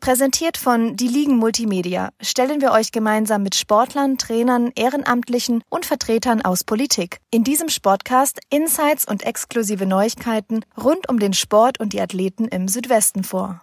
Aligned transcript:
Präsentiert 0.00 0.56
von 0.56 0.96
Die 0.96 1.08
Ligen 1.08 1.36
Multimedia 1.36 2.08
stellen 2.22 2.62
wir 2.62 2.72
euch 2.72 2.90
gemeinsam 2.90 3.42
mit 3.42 3.54
Sportlern, 3.54 4.16
Trainern, 4.16 4.72
Ehrenamtlichen 4.74 5.62
und 5.68 5.84
Vertretern 5.84 6.40
aus 6.40 6.64
Politik 6.64 7.20
in 7.30 7.44
diesem 7.44 7.68
Sportcast 7.68 8.40
Insights 8.48 9.06
und 9.06 9.24
exklusive 9.24 9.84
Neuigkeiten 9.84 10.64
rund 10.82 11.06
um 11.10 11.18
den 11.18 11.34
Sport 11.34 11.80
und 11.80 11.92
die 11.92 12.00
Athleten 12.00 12.48
im 12.48 12.66
Südwesten 12.66 13.24
vor. 13.24 13.60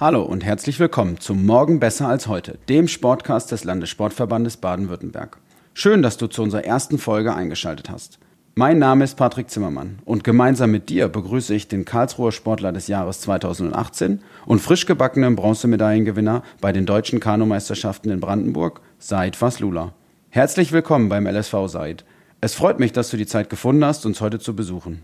Hallo 0.00 0.22
und 0.22 0.42
herzlich 0.42 0.80
willkommen 0.80 1.20
zum 1.20 1.44
Morgen 1.44 1.78
besser 1.78 2.08
als 2.08 2.26
heute, 2.26 2.56
dem 2.70 2.88
Sportcast 2.88 3.52
des 3.52 3.64
Landessportverbandes 3.64 4.56
Baden-Württemberg. 4.56 5.36
Schön, 5.74 6.00
dass 6.00 6.16
du 6.16 6.26
zu 6.26 6.42
unserer 6.42 6.64
ersten 6.64 6.96
Folge 6.96 7.34
eingeschaltet 7.34 7.90
hast. 7.90 8.18
Mein 8.54 8.78
Name 8.78 9.04
ist 9.04 9.18
Patrick 9.18 9.50
Zimmermann 9.50 9.98
und 10.06 10.24
gemeinsam 10.24 10.70
mit 10.70 10.88
dir 10.88 11.08
begrüße 11.08 11.54
ich 11.54 11.68
den 11.68 11.84
Karlsruher 11.84 12.32
Sportler 12.32 12.72
des 12.72 12.88
Jahres 12.88 13.20
2018 13.20 14.22
und 14.46 14.62
frisch 14.62 14.86
gebackenen 14.86 15.36
Bronzemedaillengewinner 15.36 16.44
bei 16.62 16.72
den 16.72 16.86
deutschen 16.86 17.20
Kanumeisterschaften 17.20 18.10
in 18.10 18.20
Brandenburg, 18.20 18.80
Said 18.98 19.36
Faslula. 19.36 19.92
Herzlich 20.30 20.72
willkommen 20.72 21.10
beim 21.10 21.26
LSV 21.26 21.66
Said. 21.66 22.06
Es 22.40 22.54
freut 22.54 22.80
mich, 22.80 22.92
dass 22.92 23.10
du 23.10 23.18
die 23.18 23.26
Zeit 23.26 23.50
gefunden 23.50 23.84
hast, 23.84 24.06
uns 24.06 24.22
heute 24.22 24.38
zu 24.38 24.56
besuchen. 24.56 25.02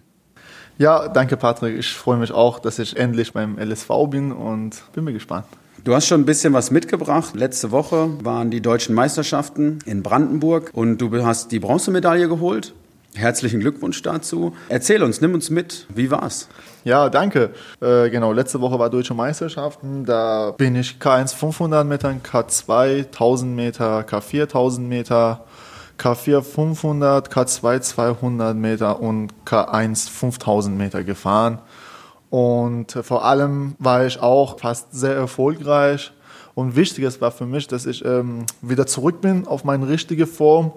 Ja, 0.78 1.08
danke 1.08 1.38
Patrick. 1.38 1.78
Ich 1.78 1.94
freue 1.94 2.18
mich 2.18 2.32
auch, 2.32 2.58
dass 2.58 2.78
ich 2.78 2.98
endlich 2.98 3.32
beim 3.32 3.58
LSV 3.58 3.88
bin 4.10 4.30
und 4.30 4.82
bin 4.92 5.04
mir 5.04 5.14
gespannt. 5.14 5.46
Du 5.84 5.94
hast 5.94 6.06
schon 6.06 6.20
ein 6.20 6.26
bisschen 6.26 6.52
was 6.52 6.70
mitgebracht. 6.70 7.34
Letzte 7.34 7.70
Woche 7.70 8.10
waren 8.22 8.50
die 8.50 8.60
deutschen 8.60 8.94
Meisterschaften 8.94 9.78
in 9.86 10.02
Brandenburg 10.02 10.70
und 10.74 10.98
du 10.98 11.24
hast 11.24 11.50
die 11.52 11.60
Bronzemedaille 11.60 12.28
geholt. 12.28 12.74
Herzlichen 13.14 13.60
Glückwunsch 13.60 14.02
dazu. 14.02 14.54
Erzähl 14.68 15.02
uns, 15.02 15.22
nimm 15.22 15.32
uns 15.32 15.48
mit. 15.48 15.86
Wie 15.94 16.10
war's? 16.10 16.48
Ja, 16.84 17.08
danke. 17.08 17.50
Äh, 17.80 18.10
genau, 18.10 18.32
letzte 18.32 18.60
Woche 18.60 18.78
war 18.78 18.90
Deutsche 18.90 19.14
Meisterschaften. 19.14 20.04
Da 20.04 20.50
bin 20.50 20.76
ich 20.76 20.96
K1 21.00 21.34
500 21.34 21.86
Metern, 21.86 22.20
K2 22.22 23.06
1000 23.06 23.56
Meter, 23.56 24.00
K4 24.00 24.42
1000 24.42 24.86
Meter 24.86 25.44
K4 25.98 26.42
500, 26.42 27.32
K2 27.32 27.80
200 27.80 28.56
Meter 28.56 29.00
und 29.00 29.32
K1 29.44 30.10
5000 30.10 30.76
Meter 30.76 31.04
gefahren. 31.04 31.60
Und 32.30 32.92
vor 33.02 33.24
allem 33.24 33.76
war 33.78 34.04
ich 34.06 34.20
auch 34.20 34.58
fast 34.58 34.92
sehr 34.92 35.14
erfolgreich. 35.14 36.12
Und 36.54 36.74
wichtiges 36.74 37.20
war 37.20 37.30
für 37.30 37.46
mich, 37.46 37.66
dass 37.68 37.86
ich 37.86 38.04
ähm, 38.04 38.46
wieder 38.62 38.86
zurück 38.86 39.20
bin 39.20 39.46
auf 39.46 39.64
meine 39.64 39.88
richtige 39.88 40.26
Form. 40.26 40.72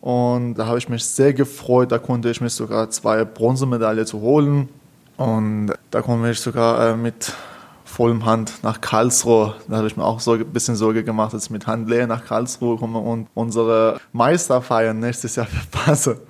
Und 0.00 0.54
da 0.54 0.66
habe 0.66 0.78
ich 0.78 0.88
mich 0.88 1.04
sehr 1.04 1.32
gefreut. 1.32 1.90
Da 1.90 1.98
konnte 1.98 2.30
ich 2.30 2.40
mich 2.40 2.52
sogar 2.52 2.90
zwei 2.90 3.24
Bronzemedaillen 3.24 4.06
zu 4.06 4.20
holen. 4.20 4.68
Und 5.16 5.72
da 5.90 6.02
konnte 6.02 6.30
ich 6.30 6.40
sogar 6.40 6.90
äh, 6.90 6.96
mit 6.96 7.32
vollem 7.96 8.26
Hand 8.26 8.62
nach 8.62 8.82
Karlsruhe. 8.82 9.54
Da 9.68 9.78
habe 9.78 9.86
ich 9.86 9.96
mir 9.96 10.04
auch 10.04 10.20
so 10.20 10.32
ein 10.34 10.44
bisschen 10.52 10.76
Sorge 10.76 11.02
gemacht, 11.02 11.32
dass 11.32 11.44
ich 11.44 11.50
mit 11.50 11.66
Hand 11.66 11.88
leer 11.88 12.06
nach 12.06 12.26
Karlsruhe 12.26 12.76
komme 12.76 12.98
und 12.98 13.28
unsere 13.32 13.98
Meisterfeiern 14.12 14.98
nächstes 14.98 15.36
Jahr 15.36 15.46
verpasse. 15.46 16.20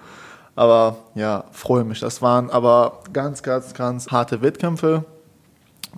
Aber 0.54 0.96
ja, 1.16 1.42
freue 1.50 1.82
mich. 1.82 1.98
Das 1.98 2.22
waren 2.22 2.50
aber 2.50 3.00
ganz, 3.12 3.42
ganz, 3.42 3.74
ganz 3.74 4.08
harte 4.12 4.42
Wettkämpfe. 4.42 5.04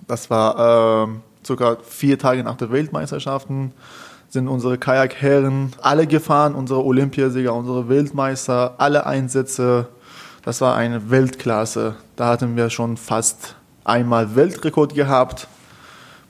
Das 0.07 0.31
war 0.31 1.07
äh, 1.07 1.07
sogar 1.43 1.77
vier 1.83 2.17
Tage 2.17 2.43
nach 2.43 2.57
der 2.57 2.71
Weltmeisterschaften 2.71 3.73
sind 4.31 4.47
unsere 4.47 4.77
Kajakherren 4.77 5.73
alle 5.81 6.05
gefahren, 6.05 6.53
unsere 6.53 6.85
Olympiasieger, 6.85 7.53
unsere 7.53 7.89
Weltmeister, 7.89 8.75
alle 8.77 9.05
Einsätze. 9.07 9.87
Das 10.43 10.61
war 10.61 10.75
eine 10.75 11.09
Weltklasse. 11.09 11.95
Da 12.15 12.27
hatten 12.27 12.55
wir 12.55 12.69
schon 12.69 12.95
fast 12.97 13.55
einmal 13.83 14.35
Weltrekord 14.35 14.93
gehabt. 14.93 15.47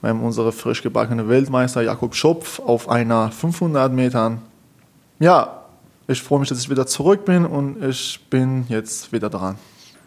Wir 0.00 0.10
haben 0.10 0.22
unsere 0.22 0.50
frisch 0.52 0.82
gebackene 0.82 1.28
Weltmeister 1.28 1.82
Jakob 1.82 2.14
Schopf 2.14 2.58
auf 2.60 2.88
einer 2.88 3.30
500 3.30 3.92
Metern. 3.92 4.40
Ja, 5.18 5.64
ich 6.08 6.22
freue 6.22 6.40
mich, 6.40 6.48
dass 6.48 6.58
ich 6.58 6.70
wieder 6.70 6.86
zurück 6.86 7.26
bin 7.26 7.44
und 7.44 7.84
ich 7.84 8.26
bin 8.30 8.64
jetzt 8.68 9.12
wieder 9.12 9.28
dran. 9.28 9.56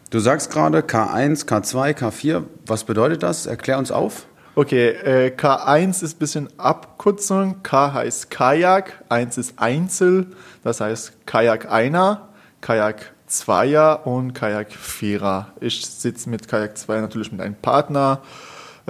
Du 0.09 0.19
sagst 0.19 0.51
gerade 0.51 0.79
K1, 0.79 1.45
K2, 1.45 1.95
K4. 1.95 2.43
Was 2.65 2.83
bedeutet 2.83 3.21
das? 3.21 3.45
Erklär 3.45 3.77
uns 3.77 3.91
auf. 3.91 4.25
Okay, 4.55 4.89
äh, 4.89 5.31
K1 5.35 6.03
ist 6.03 6.15
ein 6.15 6.19
bisschen 6.19 6.59
Abkürzung. 6.59 7.61
K 7.61 7.93
heißt 7.93 8.31
Kajak, 8.31 9.03
1 9.09 9.37
ist 9.37 9.53
Einzel, 9.57 10.27
das 10.63 10.81
heißt 10.81 11.25
Kajak 11.27 11.71
einer, 11.71 12.29
Kajak 12.61 13.13
Zweier 13.27 14.05
und 14.05 14.33
Kajak 14.33 14.71
Vierer. 14.71 15.47
Ich 15.59 15.85
sitze 15.85 16.29
mit 16.29 16.47
Kajak 16.47 16.77
Zweier 16.77 17.01
natürlich 17.01 17.31
mit 17.31 17.41
einem 17.41 17.55
Partner 17.55 18.21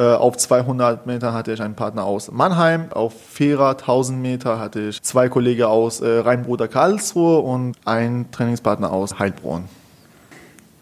auf 0.01 0.37
200 0.37 1.05
Meter 1.05 1.33
hatte 1.33 1.53
ich 1.53 1.61
einen 1.61 1.75
Partner 1.75 2.03
aus 2.03 2.31
Mannheim. 2.31 2.91
Auf 2.91 3.13
Vierer 3.13 3.71
1000 3.71 4.19
Meter 4.19 4.59
hatte 4.59 4.89
ich 4.89 5.01
zwei 5.03 5.29
Kollegen 5.29 5.63
aus 5.63 6.01
äh, 6.01 6.19
Rheinbruder 6.19 6.67
Karlsruhe 6.67 7.39
und 7.39 7.75
einen 7.85 8.31
Trainingspartner 8.31 8.91
aus 8.91 9.19
Heilbronn. 9.19 9.65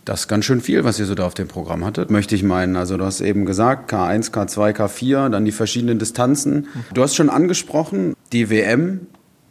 Das 0.06 0.22
ist 0.22 0.28
ganz 0.28 0.46
schön 0.46 0.62
viel, 0.62 0.84
was 0.84 0.98
ihr 1.00 1.06
so 1.06 1.14
da 1.14 1.26
auf 1.26 1.36
dem 1.36 1.48
Programm 1.48 1.86
hattet, 1.86 2.10
möchte 2.10 2.34
ich 2.36 2.42
meinen. 2.42 2.76
Also 2.76 2.98
du 2.98 3.06
hast 3.06 3.22
eben 3.22 3.46
gesagt, 3.46 3.94
K1, 3.94 4.32
K2, 4.32 4.76
K4, 4.76 5.30
dann 5.30 5.46
die 5.46 5.52
verschiedenen 5.52 6.00
Distanzen. 6.00 6.68
Du 6.94 7.04
hast 7.04 7.16
schon 7.16 7.30
angesprochen, 7.30 8.16
die 8.32 8.50
WM 8.50 9.08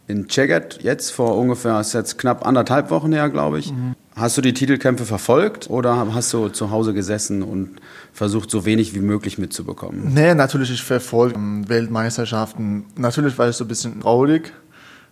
in 0.07 0.27
Czeget 0.27 0.79
jetzt 0.81 1.11
vor 1.11 1.37
ungefähr, 1.37 1.79
ist 1.79 1.93
jetzt 1.93 2.17
knapp 2.17 2.45
anderthalb 2.45 2.89
Wochen 2.89 3.13
her, 3.13 3.29
glaube 3.29 3.59
ich. 3.59 3.71
Mhm. 3.71 3.95
Hast 4.21 4.37
du 4.37 4.41
die 4.41 4.53
Titelkämpfe 4.53 5.05
verfolgt 5.05 5.67
oder 5.71 6.13
hast 6.13 6.31
du 6.31 6.49
zu 6.49 6.69
Hause 6.69 6.93
gesessen 6.93 7.41
und 7.41 7.81
versucht, 8.13 8.51
so 8.51 8.65
wenig 8.65 8.93
wie 8.93 8.99
möglich 8.99 9.39
mitzubekommen? 9.39 10.13
Nee, 10.13 10.35
natürlich, 10.35 10.69
ich 10.69 10.83
verfolge 10.83 11.39
Weltmeisterschaften. 11.67 12.85
Natürlich 12.95 13.35
war 13.39 13.49
ich 13.49 13.55
so 13.55 13.65
ein 13.65 13.67
bisschen 13.67 13.99
traurig, 14.01 14.53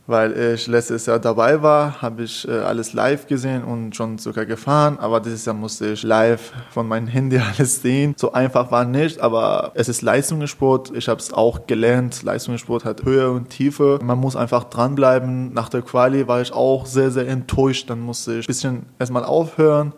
weil 0.09 0.56
ich 0.56 0.66
letztes 0.66 1.06
Jahr 1.06 1.20
dabei 1.20 1.62
war, 1.62 2.02
habe 2.02 2.24
ich 2.24 2.47
äh, 2.47 2.52
alles 2.52 2.94
live 2.94 3.28
gesehen 3.28 3.64
und 3.64 3.96
schon 3.96 4.18
sogar 4.18 4.47
gefahren, 4.47 4.97
aber 5.00 5.20
dieses 5.20 5.46
Jahr 5.46 5.56
musste 5.56 5.92
ich 5.92 6.02
live 6.02 6.52
von 6.72 6.88
meinem 6.88 7.06
Handy 7.16 7.38
alles 7.38 7.84
sehen. 7.84 8.16
So 8.18 8.34
einfach 8.34 8.72
war 8.72 8.86
nicht, 8.86 9.22
aber 9.22 9.72
es 9.75 9.88
ist 9.88 10.02
Leistungssport. 10.02 10.92
Ich 10.96 11.08
habe 11.08 11.19
es 11.19 11.31
auch 11.31 11.68
gelernt. 11.68 12.24
Leistungssport 12.24 12.86
hat 12.86 13.03
Höhe 13.03 13.30
und 13.30 13.52
Tiefe. 13.52 14.00
Man 14.02 14.18
muss 14.18 14.36
einfach 14.36 14.64
dranbleiben. 14.64 15.53
Nach 15.53 15.69
der 15.69 15.84
Quali 15.84 16.28
war 16.28 16.42
ich 16.42 16.53
auch 16.53 16.88
sehr, 16.88 17.12
sehr 17.12 17.28
enttäuscht. 17.28 17.90
Dann 17.92 18.00
musste 18.00 18.40
ich 18.40 18.46
ein 18.46 18.48
bisschen 18.48 18.86
erstmal 18.98 19.24
aufhören 19.24 19.94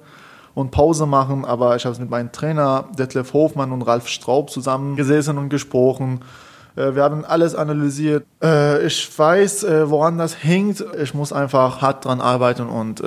und 0.54 0.72
Pause 0.72 1.06
machen, 1.06 1.46
aber 1.46 1.78
ich 1.78 1.86
habe 1.86 1.94
es 1.94 2.00
mit 2.00 2.10
meinem 2.10 2.34
Trainer 2.34 2.90
Detlef 2.98 3.32
Hofmann 3.32 3.72
und 3.72 3.84
Ralf 3.84 4.10
Straub 4.10 4.50
zusammen 4.50 4.98
gesessen 4.98 5.38
und 5.38 5.48
gesprochen. 5.48 6.20
Äh, 6.76 6.96
wir 6.96 7.04
haben 7.04 7.26
alles 7.26 7.56
analysiert. 7.56 8.26
Äh, 8.42 8.86
ich 8.86 9.10
weiß, 9.18 9.64
äh, 9.64 9.90
woran 9.90 10.18
das 10.18 10.44
hängt. 10.44 10.84
Ich 11.02 11.14
muss 11.14 11.34
einfach 11.34 11.82
hart 11.82 12.06
dran 12.06 12.22
arbeiten 12.22 12.68
und 12.68 13.02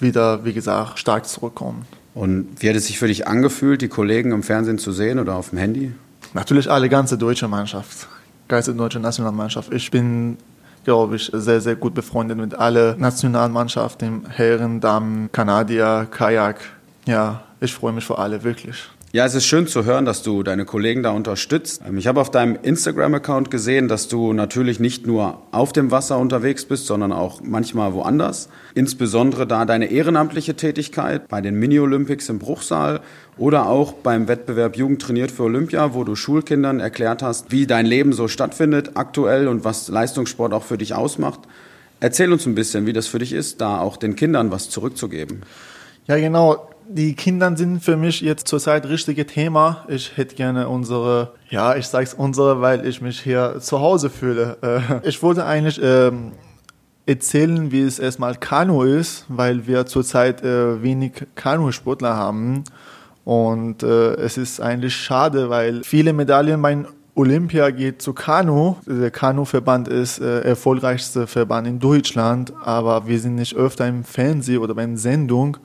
wieder, 0.00 0.44
wie 0.44 0.52
gesagt, 0.52 0.98
stark 0.98 1.26
zurückkommen. 1.26 1.86
Und 2.14 2.48
wie 2.58 2.68
hat 2.68 2.76
es 2.76 2.86
sich 2.86 2.98
für 2.98 3.06
dich 3.06 3.26
angefühlt, 3.26 3.80
die 3.80 3.88
Kollegen 3.88 4.32
im 4.32 4.42
Fernsehen 4.42 4.78
zu 4.78 4.92
sehen 4.92 5.18
oder 5.18 5.36
auf 5.36 5.50
dem 5.50 5.58
Handy? 5.58 5.92
Natürlich 6.34 6.70
alle 6.70 6.88
ganze 6.88 7.16
deutsche 7.16 7.48
Mannschaft, 7.48 8.08
ganze 8.48 8.74
deutsche 8.74 9.00
Nationalmannschaft. 9.00 9.72
Ich 9.72 9.90
bin 9.90 10.36
glaube 10.84 11.16
ich, 11.16 11.30
sehr, 11.34 11.60
sehr 11.60 11.76
gut 11.76 11.92
befreundet 11.92 12.38
mit 12.38 12.54
allen 12.54 12.98
Nationalmannschaften, 12.98 14.24
Herren, 14.30 14.80
Damen, 14.80 15.30
Kanadier, 15.32 16.06
Kajak. 16.10 16.60
Ja, 17.04 17.42
ich 17.60 17.74
freue 17.74 17.92
mich 17.92 18.06
für 18.06 18.16
alle, 18.16 18.42
wirklich. 18.42 18.88
Ja, 19.10 19.24
es 19.24 19.34
ist 19.34 19.46
schön 19.46 19.66
zu 19.66 19.86
hören, 19.86 20.04
dass 20.04 20.22
du 20.22 20.42
deine 20.42 20.66
Kollegen 20.66 21.02
da 21.02 21.12
unterstützt. 21.12 21.80
Ähm, 21.88 21.96
ich 21.96 22.06
habe 22.06 22.20
auf 22.20 22.30
deinem 22.30 22.58
Instagram-Account 22.60 23.50
gesehen, 23.50 23.88
dass 23.88 24.08
du 24.08 24.34
natürlich 24.34 24.80
nicht 24.80 25.06
nur 25.06 25.40
auf 25.50 25.72
dem 25.72 25.90
Wasser 25.90 26.18
unterwegs 26.18 26.66
bist, 26.66 26.84
sondern 26.84 27.12
auch 27.12 27.40
manchmal 27.42 27.94
woanders. 27.94 28.50
Insbesondere 28.74 29.46
da 29.46 29.64
deine 29.64 29.90
ehrenamtliche 29.90 30.56
Tätigkeit 30.56 31.26
bei 31.26 31.40
den 31.40 31.58
Mini-Olympics 31.58 32.28
im 32.28 32.38
Bruchsal 32.38 33.00
oder 33.38 33.70
auch 33.70 33.94
beim 33.94 34.28
Wettbewerb 34.28 34.76
Jugend 34.76 35.00
trainiert 35.00 35.30
für 35.30 35.44
Olympia, 35.44 35.94
wo 35.94 36.04
du 36.04 36.14
Schulkindern 36.14 36.78
erklärt 36.78 37.22
hast, 37.22 37.50
wie 37.50 37.66
dein 37.66 37.86
Leben 37.86 38.12
so 38.12 38.28
stattfindet 38.28 38.90
aktuell 38.94 39.48
und 39.48 39.64
was 39.64 39.88
Leistungssport 39.88 40.52
auch 40.52 40.64
für 40.64 40.76
dich 40.76 40.92
ausmacht. 40.92 41.40
Erzähl 42.00 42.30
uns 42.30 42.44
ein 42.44 42.54
bisschen, 42.54 42.84
wie 42.84 42.92
das 42.92 43.06
für 43.06 43.20
dich 43.20 43.32
ist, 43.32 43.62
da 43.62 43.80
auch 43.80 43.96
den 43.96 44.16
Kindern 44.16 44.50
was 44.50 44.68
zurückzugeben. 44.68 45.44
Ja, 46.06 46.16
genau 46.16 46.68
die 46.88 47.14
Kinder 47.14 47.54
sind 47.56 47.84
für 47.84 47.96
mich 47.96 48.20
jetzt 48.20 48.48
zurzeit 48.48 48.86
richtige 48.86 49.26
Thema. 49.26 49.84
Ich 49.88 50.16
hätte 50.16 50.34
gerne 50.34 50.68
unsere, 50.68 51.34
ja, 51.50 51.76
ich 51.76 51.86
sag's 51.86 52.14
unsere, 52.14 52.60
weil 52.60 52.86
ich 52.86 53.00
mich 53.00 53.20
hier 53.20 53.56
zu 53.60 53.80
Hause 53.80 54.10
fühle. 54.10 54.56
Äh, 54.62 55.08
ich 55.08 55.22
wollte 55.22 55.44
eigentlich 55.44 55.80
ähm, 55.82 56.32
erzählen, 57.06 57.70
wie 57.70 57.82
es 57.82 57.98
erstmal 57.98 58.36
Kanu 58.36 58.82
ist, 58.82 59.26
weil 59.28 59.66
wir 59.66 59.86
zurzeit 59.86 60.42
äh, 60.42 60.82
wenig 60.82 61.12
Kanusportler 61.34 62.16
haben. 62.16 62.64
Und 63.24 63.82
äh, 63.82 64.14
es 64.14 64.38
ist 64.38 64.60
eigentlich 64.60 64.96
schade, 64.96 65.50
weil 65.50 65.84
viele 65.84 66.14
Medaillen 66.14 66.62
beim 66.62 66.86
Olympia 67.14 67.70
geht 67.70 68.00
zu 68.00 68.14
Kanu. 68.14 68.76
Der 68.86 69.10
Kanu-Verband 69.10 69.88
ist 69.88 70.20
äh, 70.20 70.40
erfolgreichste 70.40 71.26
Verband 71.26 71.66
in 71.66 71.80
Deutschland, 71.80 72.52
aber 72.64 73.06
wir 73.06 73.18
sind 73.18 73.34
nicht 73.34 73.56
öfter 73.56 73.86
im 73.86 74.04
Fernsehen 74.04 74.58
oder 74.58 74.74
beim 74.74 74.96
Sendung 74.96 75.58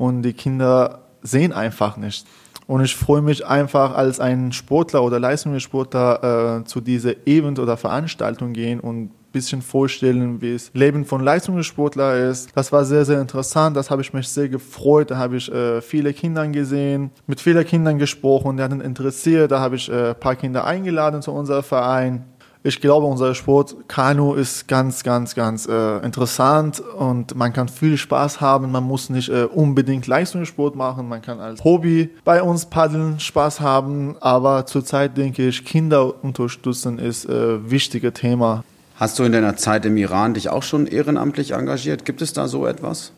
und 0.00 0.22
die 0.22 0.32
Kinder 0.32 1.00
sehen 1.20 1.52
einfach 1.52 1.98
nicht. 1.98 2.26
Und 2.66 2.82
ich 2.82 2.96
freue 2.96 3.20
mich 3.20 3.46
einfach 3.46 3.94
als 3.94 4.18
ein 4.18 4.50
Sportler 4.50 5.02
oder 5.02 5.20
Leistungssportler 5.20 6.60
äh, 6.60 6.64
zu 6.64 6.80
dieser 6.80 7.26
Event 7.26 7.58
oder 7.58 7.76
Veranstaltung 7.76 8.54
gehen 8.54 8.80
und 8.80 8.96
ein 8.96 9.10
bisschen 9.30 9.60
vorstellen, 9.60 10.40
wie 10.40 10.54
es 10.54 10.70
Leben 10.72 11.04
von 11.04 11.22
Leistungssportler 11.22 12.30
ist. 12.30 12.48
Das 12.54 12.72
war 12.72 12.86
sehr, 12.86 13.04
sehr 13.04 13.20
interessant. 13.20 13.76
Das 13.76 13.90
habe 13.90 14.00
ich 14.00 14.14
mich 14.14 14.26
sehr 14.26 14.48
gefreut. 14.48 15.10
Da 15.10 15.18
habe 15.18 15.36
ich 15.36 15.52
äh, 15.52 15.82
viele 15.82 16.14
Kinder 16.14 16.48
gesehen, 16.48 17.10
mit 17.26 17.38
vielen 17.38 17.66
Kindern 17.66 17.98
gesprochen, 17.98 18.56
die 18.56 18.62
hatten 18.62 18.80
interessiert. 18.80 19.50
Da 19.50 19.60
habe 19.60 19.76
ich 19.76 19.90
äh, 19.90 20.10
ein 20.10 20.18
paar 20.18 20.36
Kinder 20.36 20.64
eingeladen 20.64 21.20
zu 21.20 21.30
unserem 21.32 21.62
Verein 21.62 22.24
ich 22.62 22.80
glaube, 22.82 23.06
unser 23.06 23.34
Sport 23.34 23.88
Kanu 23.88 24.34
ist 24.34 24.68
ganz, 24.68 25.02
ganz, 25.02 25.34
ganz 25.34 25.66
äh, 25.66 25.98
interessant 26.04 26.80
und 26.80 27.34
man 27.34 27.54
kann 27.54 27.68
viel 27.68 27.96
Spaß 27.96 28.42
haben. 28.42 28.70
Man 28.70 28.84
muss 28.84 29.08
nicht 29.08 29.30
äh, 29.30 29.44
unbedingt 29.44 30.06
Leistungssport 30.06 30.76
machen. 30.76 31.08
Man 31.08 31.22
kann 31.22 31.40
als 31.40 31.64
Hobby 31.64 32.10
bei 32.22 32.42
uns 32.42 32.66
paddeln, 32.66 33.18
Spaß 33.18 33.60
haben. 33.60 34.16
Aber 34.20 34.66
zurzeit 34.66 35.16
denke 35.16 35.48
ich, 35.48 35.64
Kinder 35.64 36.22
unterstützen 36.22 36.98
ist 36.98 37.26
äh, 37.26 37.70
wichtiges 37.70 38.12
Thema. 38.12 38.62
Hast 38.96 39.18
du 39.18 39.24
in 39.24 39.32
deiner 39.32 39.56
Zeit 39.56 39.86
im 39.86 39.96
Iran 39.96 40.34
dich 40.34 40.50
auch 40.50 40.62
schon 40.62 40.86
ehrenamtlich 40.86 41.52
engagiert? 41.52 42.04
Gibt 42.04 42.20
es 42.20 42.34
da 42.34 42.46
so 42.46 42.66
etwas? 42.66 43.12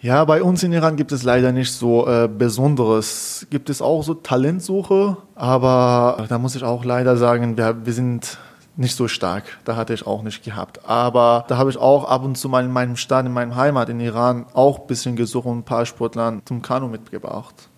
Ja, 0.00 0.24
bei 0.24 0.44
uns 0.44 0.62
in 0.62 0.72
Iran 0.72 0.94
gibt 0.94 1.10
es 1.10 1.24
leider 1.24 1.50
nicht 1.50 1.72
so 1.72 2.06
äh, 2.06 2.28
Besonderes. 2.28 3.48
Gibt 3.50 3.68
es 3.68 3.82
auch 3.82 4.04
so 4.04 4.14
Talentsuche, 4.14 5.16
aber 5.34 6.24
da 6.28 6.38
muss 6.38 6.54
ich 6.54 6.62
auch 6.62 6.84
leider 6.84 7.16
sagen, 7.16 7.58
wir, 7.58 7.84
wir 7.84 7.92
sind 7.92 8.38
nicht 8.76 8.96
so 8.96 9.08
stark. 9.08 9.44
Da 9.64 9.76
hatte 9.76 9.94
ich 9.94 10.06
auch 10.06 10.22
nicht 10.22 10.44
gehabt. 10.44 10.88
Aber 10.88 11.44
da 11.48 11.56
habe 11.56 11.70
ich 11.70 11.76
auch 11.76 12.04
ab 12.04 12.24
und 12.24 12.36
zu 12.36 12.48
mal 12.48 12.64
in 12.64 12.70
meinem 12.70 12.96
Stadt, 12.96 13.26
in 13.26 13.32
meinem 13.32 13.56
Heimat, 13.56 13.88
in 13.88 14.00
Iran, 14.00 14.46
auch 14.54 14.80
ein 14.80 14.86
bisschen 14.86 15.16
gesucht 15.16 15.46
und 15.46 15.58
ein 15.58 15.64
paar 15.64 15.86
Sportlern 15.86 16.42
zum 16.44 16.62
Kanu 16.62 16.88
mitgebracht. 16.88 17.68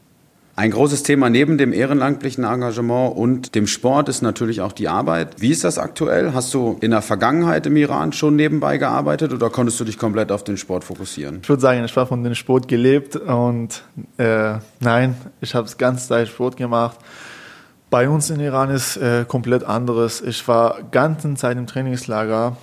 Ein 0.54 0.70
großes 0.70 1.02
Thema 1.02 1.30
neben 1.30 1.56
dem 1.56 1.72
ehrenamtlichen 1.72 2.44
Engagement 2.44 3.16
und 3.16 3.54
dem 3.54 3.66
Sport 3.66 4.10
ist 4.10 4.20
natürlich 4.20 4.60
auch 4.60 4.72
die 4.72 4.86
Arbeit. 4.86 5.40
Wie 5.40 5.48
ist 5.48 5.64
das 5.64 5.78
aktuell? 5.78 6.34
Hast 6.34 6.52
du 6.52 6.76
in 6.82 6.90
der 6.90 7.00
Vergangenheit 7.00 7.64
im 7.64 7.76
Iran 7.76 8.12
schon 8.12 8.36
nebenbei 8.36 8.76
gearbeitet 8.76 9.32
oder 9.32 9.48
konntest 9.48 9.80
du 9.80 9.84
dich 9.84 9.96
komplett 9.96 10.30
auf 10.30 10.44
den 10.44 10.58
Sport 10.58 10.84
fokussieren? 10.84 11.38
Ich 11.42 11.48
würde 11.48 11.62
sagen, 11.62 11.82
ich 11.82 11.96
war 11.96 12.06
von 12.06 12.22
dem 12.22 12.34
Sport 12.34 12.68
gelebt 12.68 13.16
und 13.16 13.82
äh, 14.18 14.56
nein, 14.80 15.16
ich 15.40 15.54
habe 15.54 15.66
es 15.66 15.78
ganz 15.78 16.06
Zeit 16.06 16.28
Sport 16.28 16.58
gemacht. 16.58 16.98
Bei 17.92 18.08
uns 18.08 18.30
in 18.30 18.40
Iran 18.40 18.70
ist 18.70 18.96
äh, 18.96 19.26
komplett 19.28 19.64
anderes. 19.64 20.22
Ich 20.22 20.48
war 20.48 20.78
ganze 20.92 21.34
Zeit 21.34 21.58
im 21.58 21.66
Trainingslager. 21.66 22.56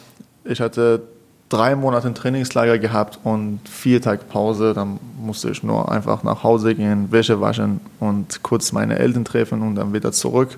Ich 0.43 0.59
hatte 0.59 1.03
drei 1.49 1.75
Monate 1.75 2.07
ein 2.07 2.15
Trainingslager 2.15 2.79
gehabt 2.79 3.19
und 3.23 3.59
vier 3.69 4.01
Tage 4.01 4.23
Pause. 4.23 4.73
Dann 4.73 4.99
musste 5.21 5.51
ich 5.51 5.61
nur 5.61 5.91
einfach 5.91 6.23
nach 6.23 6.41
Hause 6.41 6.73
gehen, 6.73 7.11
Wäsche 7.11 7.39
waschen 7.39 7.79
und 7.99 8.41
kurz 8.41 8.71
meine 8.71 8.97
Eltern 8.97 9.23
treffen 9.23 9.61
und 9.61 9.75
dann 9.75 9.93
wieder 9.93 10.11
zurück. 10.11 10.57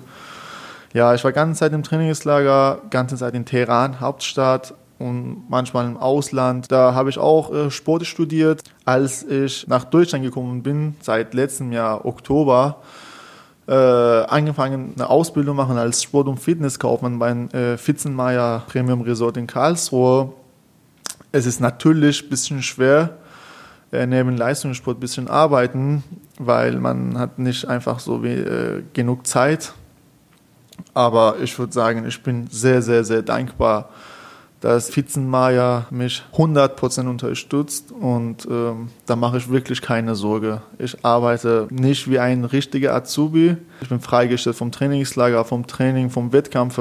Ja, 0.94 1.12
ich 1.12 1.22
war 1.22 1.32
ganze 1.32 1.60
Zeit 1.60 1.74
im 1.74 1.82
Trainingslager, 1.82 2.78
ganze 2.88 3.16
Zeit 3.16 3.34
in 3.34 3.44
Teheran, 3.44 4.00
Hauptstadt 4.00 4.72
und 4.98 5.50
manchmal 5.50 5.84
im 5.84 5.98
Ausland. 5.98 6.72
Da 6.72 6.94
habe 6.94 7.10
ich 7.10 7.18
auch 7.18 7.52
äh, 7.52 7.70
Sport 7.70 8.06
studiert. 8.06 8.62
Als 8.86 9.22
ich 9.22 9.68
nach 9.68 9.84
Deutschland 9.84 10.24
gekommen 10.24 10.62
bin, 10.62 10.96
seit 11.02 11.34
letztem 11.34 11.72
Jahr 11.72 12.06
Oktober, 12.06 12.78
äh, 13.68 13.72
angefangen, 13.74 14.92
eine 14.96 15.08
Ausbildung 15.08 15.56
machen 15.56 15.78
als 15.78 16.02
Sport- 16.02 16.28
und 16.28 16.40
Fitnesskaufmann 16.40 17.18
beim 17.18 17.48
äh, 17.50 17.76
Fitzenmeier 17.76 18.64
Premium 18.66 19.02
Resort 19.02 19.36
in 19.36 19.46
Karlsruhe. 19.46 20.32
Es 21.30 21.46
ist 21.46 21.60
natürlich 21.60 22.24
ein 22.24 22.28
bisschen 22.28 22.62
schwer, 22.62 23.18
äh, 23.92 24.06
neben 24.06 24.36
Leistungssport 24.36 24.96
ein 24.96 25.00
bisschen 25.00 25.28
arbeiten, 25.28 26.02
weil 26.38 26.76
man 26.78 27.18
hat 27.18 27.38
nicht 27.38 27.66
einfach 27.68 28.00
so 28.00 28.22
wie, 28.22 28.34
äh, 28.34 28.82
genug 28.92 29.26
Zeit. 29.26 29.72
Aber 30.94 31.36
ich 31.40 31.58
würde 31.58 31.72
sagen, 31.72 32.06
ich 32.06 32.22
bin 32.22 32.48
sehr, 32.50 32.82
sehr, 32.82 33.04
sehr 33.04 33.22
dankbar, 33.22 33.88
dass 34.62 34.90
Fitzenmeier 34.90 35.86
mich 35.90 36.22
100% 36.36 37.08
unterstützt 37.08 37.90
und 37.90 38.46
ähm, 38.48 38.90
da 39.06 39.16
mache 39.16 39.38
ich 39.38 39.50
wirklich 39.50 39.82
keine 39.82 40.14
Sorge. 40.14 40.62
Ich 40.78 41.04
arbeite 41.04 41.66
nicht 41.70 42.08
wie 42.08 42.20
ein 42.20 42.44
richtiger 42.44 42.94
Azubi. 42.94 43.56
Ich 43.80 43.88
bin 43.88 43.98
freigestellt 43.98 44.54
vom 44.54 44.70
Trainingslager, 44.70 45.44
vom 45.44 45.66
Training, 45.66 46.10
vom 46.10 46.32
Wettkampf 46.32 46.80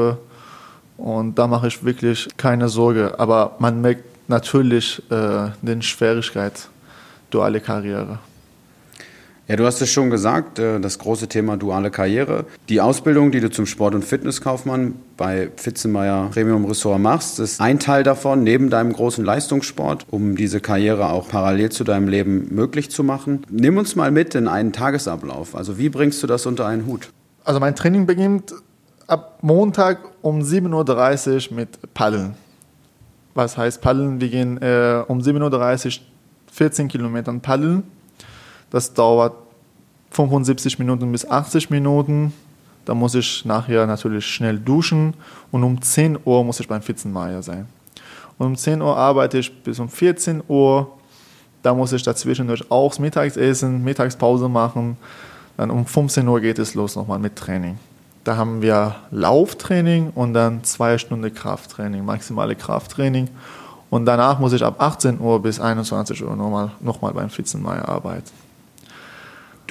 und 0.98 1.40
da 1.40 1.48
mache 1.48 1.68
ich 1.68 1.84
wirklich 1.84 2.30
keine 2.38 2.70
Sorge. 2.70 3.20
Aber 3.20 3.56
man 3.58 3.82
merkt 3.82 4.30
natürlich 4.30 5.02
äh, 5.10 5.50
den 5.64 5.82
Schwierigkeit 5.82 6.70
duale 7.32 7.62
Karriere. 7.62 8.20
Ja, 9.52 9.58
du 9.58 9.66
hast 9.66 9.82
es 9.82 9.90
schon 9.90 10.10
gesagt, 10.10 10.60
äh, 10.60 10.80
das 10.80 10.98
große 10.98 11.28
Thema 11.28 11.58
duale 11.58 11.92
Karriere. 11.92 12.46
Die 12.70 12.80
Ausbildung, 12.80 13.32
die 13.32 13.42
du 13.42 13.52
zum 13.52 13.66
Sport- 13.66 13.94
und 13.94 14.06
Fitnesskaufmann 14.06 14.94
bei 15.18 15.52
Fitzenmeier 15.58 16.30
Premium 16.32 16.64
Ressort 16.64 17.02
machst, 17.02 17.38
ist 17.38 17.60
ein 17.60 17.78
Teil 17.78 18.04
davon, 18.04 18.46
neben 18.46 18.70
deinem 18.70 18.94
großen 18.94 19.26
Leistungssport, 19.26 20.06
um 20.10 20.38
diese 20.38 20.62
Karriere 20.62 21.10
auch 21.10 21.28
parallel 21.28 21.70
zu 21.70 21.84
deinem 21.84 22.08
Leben 22.08 22.48
möglich 22.56 22.92
zu 22.92 23.04
machen. 23.04 23.46
Nimm 23.50 23.76
uns 23.76 23.98
mal 23.98 24.10
mit 24.10 24.36
in 24.36 24.48
einen 24.48 24.72
Tagesablauf. 24.72 25.54
Also 25.54 25.78
wie 25.78 25.90
bringst 25.90 26.24
du 26.24 26.28
das 26.28 26.46
unter 26.46 26.66
einen 26.66 26.86
Hut? 26.86 27.10
Also 27.44 27.60
mein 27.60 27.76
Training 27.76 28.06
beginnt 28.06 28.54
ab 29.08 29.40
Montag 29.42 30.00
um 30.22 30.40
7.30 30.40 31.50
Uhr 31.50 31.58
mit 31.58 31.94
Paddeln. 31.94 32.36
Was 33.34 33.58
heißt 33.58 33.82
Paddeln? 33.82 34.22
Wir 34.22 34.30
gehen 34.30 34.62
äh, 34.62 35.04
um 35.06 35.20
7.30 35.20 35.88
Uhr 35.88 36.06
14 36.54 36.88
Kilometern 36.88 37.42
paddeln 37.42 37.84
das 38.72 38.94
dauert 38.94 39.34
75 40.12 40.80
Minuten 40.80 41.12
bis 41.12 41.28
80 41.28 41.70
Minuten. 41.70 42.34
Da 42.86 42.94
muss 42.94 43.16
ich 43.16 43.46
nachher 43.46 43.88
natürlich 43.88 44.26
schnell 44.26 44.60
duschen 44.60 45.14
und 45.52 45.64
um 45.64 45.82
10 45.82 46.20
Uhr 46.26 46.44
muss 46.44 46.60
ich 46.60 46.68
beim 46.68 46.82
Fitzenmeier 46.82 47.42
sein. 47.42 47.68
Und 48.38 48.48
um 48.48 48.56
10 48.56 48.82
Uhr 48.82 48.98
arbeite 48.98 49.38
ich 49.38 49.64
bis 49.64 49.80
um 49.80 49.90
14 49.90 50.44
Uhr. 50.48 50.92
Da 51.62 51.74
muss 51.74 51.94
ich 51.94 52.04
dazwischendurch 52.04 52.70
auch 52.72 52.98
Mittagessen, 52.98 53.84
Mittagspause 53.84 54.50
machen. 54.50 54.98
Dann 55.58 55.70
um 55.70 55.86
15 55.86 56.28
Uhr 56.28 56.42
geht 56.42 56.58
es 56.58 56.74
los 56.74 56.96
nochmal 56.96 57.20
mit 57.20 57.36
Training. 57.36 57.78
Da 58.24 58.36
haben 58.36 58.62
wir 58.62 58.96
Lauftraining 59.12 60.12
und 60.14 60.34
dann 60.34 60.64
zwei 60.64 60.98
Stunden 60.98 61.34
Krafttraining, 61.34 62.04
maximale 62.04 62.56
Krafttraining. 62.56 63.30
Und 63.90 64.06
danach 64.06 64.40
muss 64.40 64.54
ich 64.54 64.64
ab 64.64 64.76
18 64.80 65.20
Uhr 65.20 65.42
bis 65.42 65.60
21 65.60 66.24
Uhr 66.24 66.36
nochmal, 66.36 66.72
nochmal 66.80 67.14
beim 67.14 67.30
Fitzenmeier 67.30 67.88
arbeiten. 67.88 68.32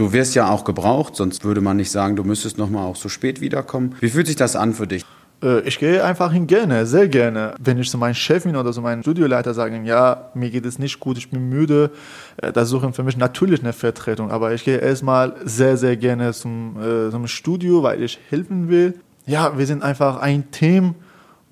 Du 0.01 0.15
wirst 0.15 0.35
ja 0.35 0.49
auch 0.49 0.65
gebraucht, 0.65 1.15
sonst 1.15 1.45
würde 1.45 1.61
man 1.61 1.77
nicht 1.77 1.91
sagen, 1.91 2.17
du 2.17 2.25
müsstest 2.25 2.57
nochmal 2.57 2.87
auch 2.87 2.97
so 2.97 3.11
spät 3.11 3.43
wiederkommen. 3.43 3.97
Wie 4.01 4.09
fühlt 4.09 4.29
sich 4.29 4.37
das 4.37 4.57
an 4.57 4.73
für 4.73 4.87
dich? 4.87 5.05
Äh, 5.43 5.61
ich 5.69 5.79
gehe 5.79 6.03
einfach 6.03 6.33
hin 6.33 6.47
gerne, 6.47 6.87
sehr 6.87 7.07
gerne. 7.07 7.55
Wenn 7.61 7.77
ich 7.77 7.91
zu 7.91 7.99
meinen 7.99 8.15
Chefin 8.15 8.57
oder 8.57 8.73
zu 8.73 8.81
meinem 8.81 9.03
Studioleiter 9.03 9.53
sage, 9.53 9.79
ja, 9.85 10.31
mir 10.33 10.49
geht 10.49 10.65
es 10.65 10.79
nicht 10.79 11.01
gut, 11.01 11.19
ich 11.19 11.29
bin 11.29 11.51
müde, 11.51 11.91
äh, 12.39 12.51
da 12.51 12.65
suchen 12.65 12.95
für 12.95 13.03
mich 13.03 13.19
natürlich 13.19 13.61
eine 13.61 13.75
Vertretung. 13.75 14.31
Aber 14.31 14.55
ich 14.55 14.65
gehe 14.65 14.79
erstmal 14.79 15.35
sehr, 15.45 15.77
sehr 15.77 15.99
gerne 15.99 16.33
zum, 16.33 16.79
äh, 16.81 17.11
zum 17.11 17.27
Studio, 17.27 17.83
weil 17.83 18.03
ich 18.03 18.19
helfen 18.31 18.71
will. 18.71 18.99
Ja, 19.27 19.59
wir 19.59 19.67
sind 19.67 19.83
einfach 19.83 20.17
ein 20.17 20.51
Team 20.51 20.95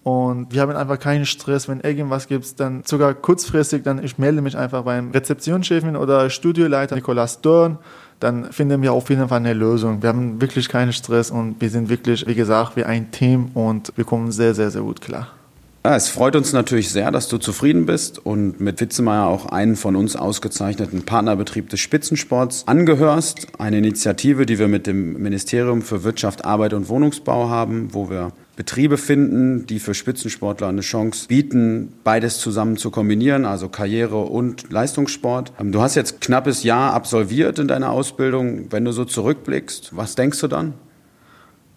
und 0.04 0.54
wir 0.54 0.62
haben 0.62 0.74
einfach 0.74 0.98
keinen 0.98 1.26
Stress. 1.26 1.68
Wenn 1.68 1.80
irgendwas 1.80 2.28
gibt, 2.28 2.58
dann 2.60 2.82
sogar 2.86 3.12
kurzfristig, 3.12 3.82
dann 3.82 4.02
ich 4.02 4.16
melde 4.16 4.40
mich 4.40 4.56
einfach 4.56 4.84
beim 4.84 5.10
Rezeptionschefin 5.10 5.96
oder 5.96 6.30
Studioleiter 6.30 6.94
Nikolaus 6.94 7.42
Dörn. 7.42 7.76
Dann 8.20 8.52
finden 8.52 8.82
wir 8.82 8.92
auf 8.92 9.08
jeden 9.10 9.28
Fall 9.28 9.38
eine 9.38 9.54
Lösung. 9.54 10.02
Wir 10.02 10.08
haben 10.08 10.40
wirklich 10.40 10.68
keinen 10.68 10.92
Stress 10.92 11.30
und 11.30 11.60
wir 11.60 11.70
sind 11.70 11.88
wirklich, 11.88 12.26
wie 12.26 12.34
gesagt, 12.34 12.76
wie 12.76 12.84
ein 12.84 13.10
Team 13.10 13.50
und 13.54 13.92
wir 13.96 14.04
kommen 14.04 14.32
sehr, 14.32 14.54
sehr, 14.54 14.70
sehr 14.70 14.82
gut 14.82 15.00
klar. 15.00 15.28
Ja, 15.84 15.94
es 15.94 16.08
freut 16.08 16.34
uns 16.34 16.52
natürlich 16.52 16.90
sehr, 16.90 17.10
dass 17.12 17.28
du 17.28 17.38
zufrieden 17.38 17.86
bist 17.86 18.18
und 18.18 18.60
mit 18.60 18.80
Witzemeyer 18.80 19.26
auch 19.26 19.46
einen 19.46 19.76
von 19.76 19.94
uns 19.94 20.16
ausgezeichneten 20.16 21.04
Partnerbetrieb 21.04 21.70
des 21.70 21.80
Spitzensports 21.80 22.66
angehörst. 22.66 23.46
Eine 23.58 23.78
Initiative, 23.78 24.44
die 24.44 24.58
wir 24.58 24.68
mit 24.68 24.86
dem 24.88 25.14
Ministerium 25.22 25.82
für 25.82 26.02
Wirtschaft, 26.02 26.44
Arbeit 26.44 26.74
und 26.74 26.88
Wohnungsbau 26.88 27.48
haben, 27.48 27.88
wo 27.92 28.10
wir 28.10 28.32
Betriebe 28.58 28.98
finden, 28.98 29.66
die 29.66 29.78
für 29.78 29.94
Spitzensportler 29.94 30.66
eine 30.66 30.80
Chance 30.80 31.28
bieten, 31.28 31.92
beides 32.02 32.40
zusammen 32.40 32.76
zu 32.76 32.90
kombinieren, 32.90 33.44
also 33.44 33.68
Karriere 33.68 34.16
und 34.16 34.72
Leistungssport. 34.72 35.52
Ähm, 35.60 35.70
du 35.70 35.80
hast 35.80 35.94
jetzt 35.94 36.20
knappes 36.20 36.64
Jahr 36.64 36.92
absolviert 36.92 37.60
in 37.60 37.68
deiner 37.68 37.92
Ausbildung. 37.92 38.72
Wenn 38.72 38.84
du 38.84 38.90
so 38.90 39.04
zurückblickst, 39.04 39.96
was 39.96 40.16
denkst 40.16 40.40
du 40.40 40.48
dann? 40.48 40.74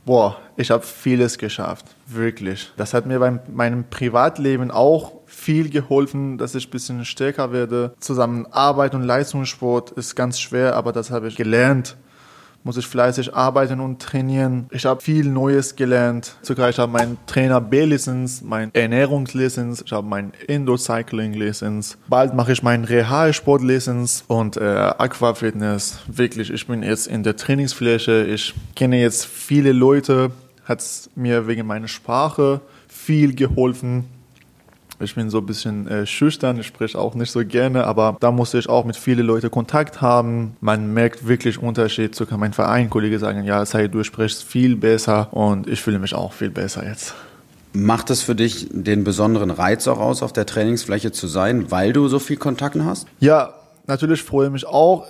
Boah, 0.06 0.40
ich 0.58 0.72
habe 0.72 0.84
vieles 0.84 1.38
geschafft, 1.38 1.86
wirklich. 2.08 2.72
Das 2.78 2.96
hat 2.96 3.06
mir 3.06 3.20
bei 3.20 3.40
meinem 3.54 3.84
Privatleben 3.88 4.72
auch 4.72 5.14
viel 5.28 5.70
geholfen, 5.70 6.40
dass 6.40 6.56
ich 6.56 6.68
ein 6.68 6.72
bisschen 6.72 7.06
stärker 7.06 7.52
werde. 7.54 7.94
Zusammen 8.00 8.48
Arbeit 8.48 8.96
und 8.96 9.04
Leistungssport 9.04 9.92
ist 9.92 10.16
ganz 10.16 10.40
schwer, 10.40 10.76
aber 10.76 10.94
das 10.94 11.12
habe 11.12 11.28
ich 11.28 11.36
gelernt 11.36 11.96
muss 12.64 12.78
ich 12.78 12.88
fleißig 12.88 13.34
arbeiten 13.34 13.80
und 13.80 14.02
trainieren. 14.02 14.68
Ich 14.72 14.86
habe 14.86 15.02
viel 15.02 15.26
Neues 15.26 15.76
gelernt. 15.76 16.36
Sogar 16.42 16.70
ich 16.70 16.80
habe 16.80 16.92
meinen 16.92 17.18
Trainer 17.26 17.62
B-Lizenz, 17.62 18.42
mein 18.42 18.74
Ernährungslizenz, 18.74 19.84
ich 19.86 19.92
habe 19.92 20.08
mein 20.08 20.34
Indoor-Cycling-Lizenz. 20.48 21.98
Bald 22.08 22.34
mache 22.34 22.52
ich 22.52 22.64
meinen 22.64 22.86
Realsport-Lizenz 22.86 24.24
und 24.28 24.58
äh, 24.58 24.62
Aquafitness. 24.62 26.00
Wirklich, 26.08 26.52
ich 26.52 26.68
bin 26.68 26.84
jetzt 26.84 27.08
in 27.08 27.24
der 27.24 27.36
Trainingsfläche. 27.36 28.26
Ich 28.26 28.54
kenne 28.76 29.00
jetzt 29.00 29.26
viele 29.26 29.72
Leute. 29.72 30.32
Hat 30.66 30.84
mir 31.16 31.48
wegen 31.48 31.66
meiner 31.68 31.88
Sprache 31.88 32.62
viel 32.88 33.34
geholfen. 33.34 34.06
Ich 35.02 35.16
bin 35.16 35.30
so 35.30 35.40
ein 35.40 35.46
bisschen 35.46 35.88
äh, 35.88 36.06
schüchtern, 36.06 36.60
ich 36.60 36.68
spreche 36.68 36.98
auch 36.98 37.16
nicht 37.16 37.32
so 37.32 37.46
gerne, 37.46 37.86
aber 37.86 38.18
da 38.20 38.32
musste 38.32 38.58
ich 38.60 38.70
auch 38.70 38.86
mit 38.86 38.96
vielen 38.96 39.26
Leuten 39.26 39.50
Kontakt 39.50 40.02
haben. 40.02 40.56
Man 40.62 40.94
merkt 40.94 41.28
wirklich 41.28 41.62
Unterschied. 41.62 42.16
Sogar 42.16 42.38
mein 42.38 42.54
Vereinkollege 42.54 43.20
sagen, 43.20 43.44
ja, 43.44 43.66
sei 43.66 43.88
du 43.88 44.04
sprichst 44.04 44.44
viel 44.44 44.76
besser 44.76 45.30
und 45.32 45.68
ich 45.68 45.82
fühle 45.82 46.00
mich 46.00 46.14
auch 46.14 46.34
viel 46.34 46.50
besser 46.50 46.86
jetzt. 46.86 47.16
Macht 47.74 48.10
es 48.10 48.22
für 48.22 48.36
dich 48.36 48.68
den 48.72 49.04
besonderen 49.04 49.50
Reiz 49.50 49.88
auch 49.88 50.00
aus, 50.00 50.24
auf 50.24 50.34
der 50.34 50.46
Trainingsfläche 50.46 51.12
zu 51.12 51.28
sein, 51.28 51.72
weil 51.72 51.94
du 51.94 52.08
so 52.08 52.20
viel 52.20 52.38
Kontakten 52.38 52.86
hast? 52.86 53.08
Ja, 53.20 53.54
natürlich 53.88 54.24
freue 54.24 54.48
ich 54.48 54.54
mich 54.54 54.68
auch. 54.68 55.08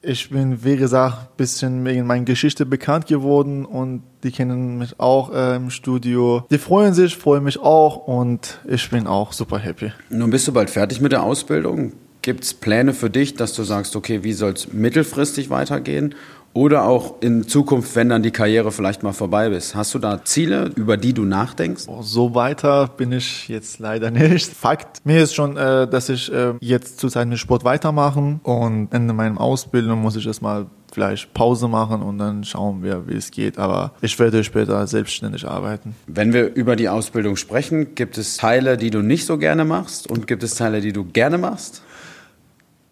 Ich 0.00 0.30
bin, 0.30 0.62
wie 0.64 0.76
gesagt, 0.76 1.16
ein 1.16 1.36
bisschen 1.36 1.84
wegen 1.84 2.06
meiner 2.06 2.24
Geschichte 2.24 2.64
bekannt 2.64 3.06
geworden 3.06 3.64
und 3.64 4.02
die 4.22 4.30
kennen 4.30 4.78
mich 4.78 5.00
auch 5.00 5.32
äh, 5.34 5.56
im 5.56 5.70
Studio. 5.70 6.46
Die 6.52 6.58
freuen 6.58 6.94
sich, 6.94 7.16
freuen 7.16 7.42
mich 7.42 7.58
auch 7.58 8.06
und 8.06 8.60
ich 8.68 8.88
bin 8.90 9.08
auch 9.08 9.32
super 9.32 9.58
happy. 9.58 9.90
Nun 10.08 10.30
bist 10.30 10.46
du 10.46 10.52
bald 10.52 10.70
fertig 10.70 11.00
mit 11.00 11.10
der 11.10 11.24
Ausbildung. 11.24 11.94
Gibt 12.22 12.44
es 12.44 12.54
Pläne 12.54 12.94
für 12.94 13.10
dich, 13.10 13.34
dass 13.34 13.54
du 13.54 13.64
sagst, 13.64 13.96
okay, 13.96 14.22
wie 14.22 14.34
soll 14.34 14.52
es 14.52 14.72
mittelfristig 14.72 15.50
weitergehen? 15.50 16.14
Oder 16.54 16.84
auch 16.84 17.20
in 17.20 17.46
Zukunft, 17.46 17.94
wenn 17.94 18.08
dann 18.08 18.22
die 18.22 18.30
Karriere 18.30 18.72
vielleicht 18.72 19.02
mal 19.02 19.12
vorbei 19.12 19.48
ist. 19.48 19.74
Hast 19.74 19.94
du 19.94 19.98
da 19.98 20.24
Ziele, 20.24 20.70
über 20.74 20.96
die 20.96 21.12
du 21.12 21.24
nachdenkst? 21.24 21.84
So 22.00 22.34
weiter 22.34 22.88
bin 22.88 23.12
ich 23.12 23.48
jetzt 23.48 23.78
leider 23.78 24.10
nicht. 24.10 24.52
Fakt, 24.52 25.04
mir 25.04 25.22
ist 25.22 25.34
schon, 25.34 25.56
äh, 25.56 25.86
dass 25.86 26.08
ich 26.08 26.32
äh, 26.32 26.54
jetzt 26.60 26.98
zurzeit 26.98 27.28
mit 27.28 27.38
Sport 27.38 27.64
weitermachen 27.64 28.40
und 28.42 28.92
Ende 28.92 29.14
meiner 29.14 29.40
Ausbildung 29.40 30.00
muss 30.00 30.16
ich 30.16 30.26
erstmal 30.26 30.66
vielleicht 30.92 31.32
Pause 31.34 31.68
machen 31.68 32.02
und 32.02 32.18
dann 32.18 32.44
schauen 32.44 32.82
wir, 32.82 33.06
wie 33.06 33.14
es 33.14 33.30
geht. 33.30 33.58
Aber 33.58 33.92
ich 34.00 34.18
werde 34.18 34.42
später 34.42 34.86
selbstständig 34.86 35.46
arbeiten. 35.46 35.94
Wenn 36.06 36.32
wir 36.32 36.54
über 36.54 36.76
die 36.76 36.88
Ausbildung 36.88 37.36
sprechen, 37.36 37.94
gibt 37.94 38.18
es 38.18 38.36
Teile, 38.36 38.76
die 38.76 38.90
du 38.90 39.02
nicht 39.02 39.26
so 39.26 39.38
gerne 39.38 39.64
machst 39.64 40.10
und 40.10 40.26
gibt 40.26 40.42
es 40.42 40.54
Teile, 40.54 40.80
die 40.80 40.92
du 40.92 41.04
gerne 41.04 41.38
machst? 41.38 41.82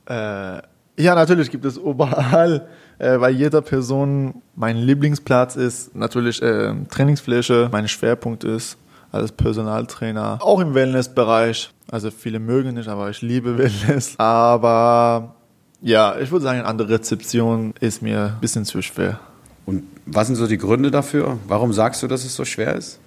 Äh, 0.08 0.58
ja, 0.98 1.14
natürlich 1.14 1.50
gibt 1.50 1.64
es 1.64 1.76
überall 1.76 2.68
äh, 2.98 3.20
weil 3.20 3.34
jeder 3.34 3.60
Person 3.60 4.42
mein 4.54 4.76
Lieblingsplatz 4.76 5.56
ist 5.56 5.94
natürlich 5.94 6.42
äh, 6.42 6.74
Trainingsfläche, 6.90 7.68
mein 7.72 7.88
Schwerpunkt 7.88 8.44
ist 8.44 8.76
als 9.12 9.32
Personaltrainer, 9.32 10.38
auch 10.40 10.60
im 10.60 10.74
Wellnessbereich. 10.74 11.70
Also 11.90 12.10
viele 12.10 12.38
mögen 12.38 12.74
nicht, 12.74 12.88
aber 12.88 13.10
ich 13.10 13.22
liebe 13.22 13.58
Wellness. 13.58 14.14
Aber 14.18 15.36
ja, 15.80 16.18
ich 16.18 16.30
würde 16.30 16.42
sagen, 16.42 16.60
an 16.62 16.78
der 16.78 16.88
Rezeption 16.88 17.74
ist 17.80 18.02
mir 18.02 18.34
ein 18.34 18.40
bisschen 18.40 18.64
zu 18.64 18.82
schwer. 18.82 19.20
Und 19.66 19.84
was 20.04 20.26
sind 20.26 20.36
so 20.36 20.46
die 20.46 20.58
Gründe 20.58 20.90
dafür? 20.90 21.38
Warum 21.46 21.72
sagst 21.72 22.02
du, 22.02 22.06
dass 22.06 22.24
es 22.24 22.34
so 22.34 22.44
schwer 22.44 22.74
ist? 22.74 22.98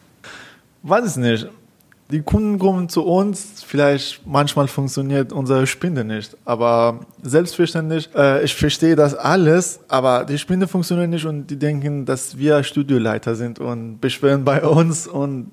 Weiß 0.84 1.06
es 1.06 1.18
nicht 1.18 1.48
die 2.12 2.22
Kunden 2.22 2.58
kommen 2.58 2.90
zu 2.90 3.06
uns, 3.06 3.64
vielleicht 3.66 4.26
manchmal 4.26 4.68
funktioniert 4.68 5.32
unsere 5.32 5.68
Spinde 5.68 6.04
nicht, 6.04 6.36
aber 6.44 7.02
selbstverständlich, 7.22 8.10
äh, 8.16 8.44
ich 8.44 8.56
verstehe 8.56 8.96
das 8.96 9.14
alles, 9.14 9.80
aber 9.88 10.26
die 10.26 10.40
Spinde 10.40 10.68
funktioniert 10.68 11.10
nicht 11.10 11.26
und 11.26 11.48
die 11.48 11.58
denken, 11.58 12.06
dass 12.06 12.38
wir 12.38 12.64
Studioleiter 12.64 13.36
sind 13.36 13.60
und 13.60 14.00
beschweren 14.02 14.44
bei 14.44 14.64
uns 14.64 15.06
und 15.08 15.52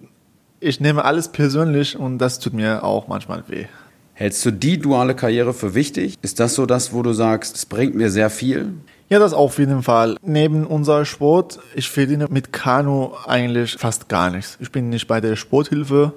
ich 0.59 0.81
nehme 0.81 1.05
alles 1.05 1.29
persönlich 1.29 1.99
und 1.99 2.19
das 2.19 2.39
tut 2.39 2.55
mir 2.55 2.83
auch 2.83 3.07
manchmal 3.07 3.45
weh. 3.49 3.67
Hältst 4.15 4.47
du 4.47 4.51
die 4.51 4.79
duale 4.79 5.15
Karriere 5.15 5.53
für 5.53 5.75
wichtig? 5.75 6.17
Ist 6.23 6.41
das 6.41 6.55
so 6.55 6.65
das, 6.65 6.95
wo 6.95 7.03
du 7.03 7.13
sagst, 7.13 7.55
es 7.57 7.67
bringt 7.67 7.95
mir 7.95 8.11
sehr 8.11 8.31
viel? 8.31 8.73
Ja, 9.11 9.19
das 9.19 9.35
auf 9.35 9.59
jeden 9.59 9.83
Fall. 9.83 10.17
Neben 10.23 10.67
unser 10.67 11.05
Sport, 11.05 11.59
ich 11.75 11.91
verdiene 11.91 12.27
mit 12.31 12.51
Kanu 12.51 13.11
eigentlich 13.27 13.77
fast 13.77 14.09
gar 14.09 14.31
nichts. 14.31 14.57
Ich 14.59 14.73
bin 14.73 14.89
nicht 14.89 15.07
bei 15.07 15.21
der 15.21 15.37
Sporthilfe 15.37 16.15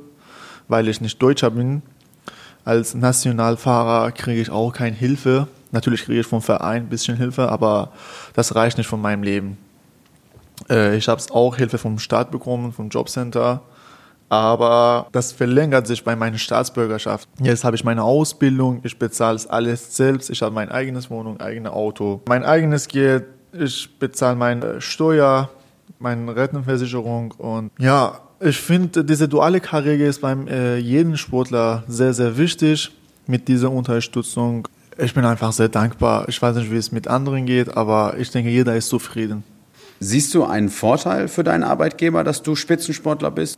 weil 0.70 0.88
ich 0.88 1.02
nicht 1.02 1.22
Deutscher 1.22 1.52
bin. 1.52 1.82
Als 2.64 2.94
Nationalfahrer 2.94 4.12
kriege 4.14 4.42
ich 4.42 4.50
auch 4.50 4.72
keine 4.72 4.96
Hilfe. 4.96 5.48
Natürlich 5.72 6.06
kriege 6.06 6.22
ich 6.22 6.28
vom 6.28 6.42
Verein 6.42 6.84
ein 6.84 6.90
bisschen 6.90 7.18
Hilfe, 7.18 7.50
aber 7.50 7.92
das 8.34 8.56
reicht 8.56 8.78
nicht 8.78 8.88
von 8.88 9.02
meinem 9.02 9.24
Leben. 9.24 9.58
Äh, 10.70 10.96
ich 10.96 11.08
habe 11.10 11.22
auch 11.32 11.58
Hilfe 11.58 11.78
vom 11.78 12.00
Staat 12.00 12.32
bekommen, 12.32 12.72
vom 12.72 12.90
Jobcenter. 12.90 13.62
Aber 14.30 15.08
das 15.12 15.32
verlängert 15.32 15.88
sich 15.88 16.04
bei 16.04 16.16
meiner 16.16 16.38
Staatsbürgerschaft. 16.38 17.28
Jetzt 17.42 17.64
habe 17.64 17.76
ich 17.76 17.84
meine 17.84 18.04
Ausbildung, 18.04 18.80
ich 18.84 19.00
bezahle 19.00 19.36
es 19.36 19.48
alles 19.48 19.96
selbst. 19.96 20.30
Ich 20.30 20.44
habe 20.44 20.54
mein 20.54 20.70
eigenes 20.70 21.10
Wohnung, 21.10 21.40
eigenes 21.40 21.72
Auto, 21.72 22.22
mein 22.28 22.46
eigenes 22.46 22.88
Geld. 22.88 23.26
Ich 23.52 23.98
bezahle 23.98 24.36
meine 24.36 24.82
Steuer, 24.82 25.50
meine 25.98 26.36
Rentenversicherung 26.36 27.32
und 27.32 27.72
ja, 27.80 28.20
ich 28.42 28.58
finde, 28.58 29.04
diese 29.04 29.28
duale 29.28 29.60
Karriere 29.60 30.04
ist 30.04 30.22
beim 30.22 30.48
äh, 30.48 30.78
jeden 30.78 31.18
Sportler 31.18 31.84
sehr, 31.88 32.14
sehr 32.14 32.38
wichtig 32.38 32.92
mit 33.28 33.48
dieser 33.48 33.72
Unterstützung. 33.72 34.68
Ich 34.98 35.14
bin 35.14 35.26
einfach 35.26 35.52
sehr 35.52 35.70
dankbar. 35.70 36.28
Ich 36.28 36.42
weiß 36.42 36.56
nicht, 36.58 36.72
wie 36.72 36.78
es 36.78 36.92
mit 36.92 37.08
anderen 37.08 37.46
geht, 37.46 37.76
aber 37.76 38.16
ich 38.18 38.32
denke, 38.32 38.50
jeder 38.50 38.76
ist 38.76 38.90
zufrieden. 38.90 39.44
Siehst 40.00 40.34
du 40.34 40.46
einen 40.46 40.70
Vorteil 40.70 41.28
für 41.28 41.44
deinen 41.44 41.64
Arbeitgeber, 41.64 42.24
dass 42.24 42.42
du 42.42 42.56
Spitzensportler 42.56 43.32
bist? 43.32 43.58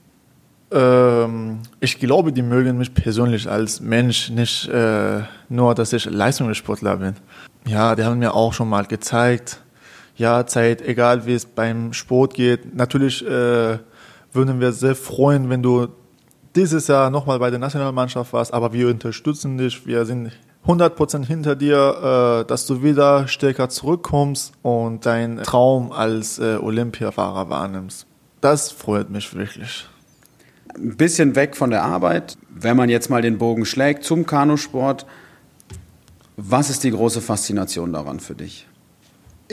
Ähm, 0.71 1.59
ich 1.79 1.99
glaube, 1.99 2.33
die 2.33 2.41
mögen 2.41 2.77
mich 2.77 2.93
persönlich 2.93 3.49
als 3.49 3.79
Mensch, 3.79 4.29
nicht 4.29 4.67
äh, 4.69 5.21
nur, 5.49 5.75
dass 5.75 5.93
ich 5.93 6.05
Leistungssportler 6.05 6.97
bin. 6.97 7.15
Ja, 7.67 7.95
die 7.95 8.03
haben 8.03 8.19
mir 8.19 8.33
auch 8.33 8.53
schon 8.53 8.69
mal 8.69 8.85
gezeigt, 8.85 9.61
ja, 10.15 10.45
Zeit, 10.45 10.81
egal 10.81 11.25
wie 11.25 11.33
es 11.33 11.45
beim 11.45 11.93
Sport 11.93 12.33
geht. 12.33 12.75
Natürlich 12.75 13.25
äh, 13.25 13.77
würden 14.33 14.59
wir 14.59 14.71
sehr 14.71 14.95
freuen, 14.95 15.49
wenn 15.49 15.63
du 15.63 15.87
dieses 16.55 16.87
Jahr 16.87 17.09
nochmal 17.09 17.39
bei 17.39 17.49
der 17.49 17.59
Nationalmannschaft 17.59 18.33
warst, 18.33 18.53
aber 18.53 18.73
wir 18.73 18.87
unterstützen 18.89 19.57
dich. 19.57 19.85
Wir 19.85 20.05
sind 20.05 20.31
100% 20.65 21.25
hinter 21.25 21.55
dir, 21.55 22.41
äh, 22.41 22.47
dass 22.47 22.65
du 22.67 22.83
wieder 22.83 23.27
stärker 23.27 23.69
zurückkommst 23.69 24.53
und 24.61 25.05
deinen 25.05 25.41
Traum 25.43 25.91
als 25.91 26.39
äh, 26.39 26.57
Olympiafahrer 26.61 27.49
wahrnimmst. 27.49 28.05
Das 28.41 28.71
freut 28.71 29.09
mich 29.09 29.33
wirklich. 29.33 29.87
Ein 30.75 30.95
bisschen 30.97 31.35
weg 31.35 31.55
von 31.55 31.69
der 31.69 31.83
Arbeit, 31.83 32.37
wenn 32.49 32.77
man 32.77 32.89
jetzt 32.89 33.09
mal 33.09 33.21
den 33.21 33.37
Bogen 33.37 33.65
schlägt 33.65 34.03
zum 34.03 34.25
Kanusport. 34.25 35.05
Was 36.37 36.69
ist 36.69 36.83
die 36.83 36.91
große 36.91 37.21
Faszination 37.21 37.91
daran 37.93 38.19
für 38.19 38.35
dich? 38.35 38.67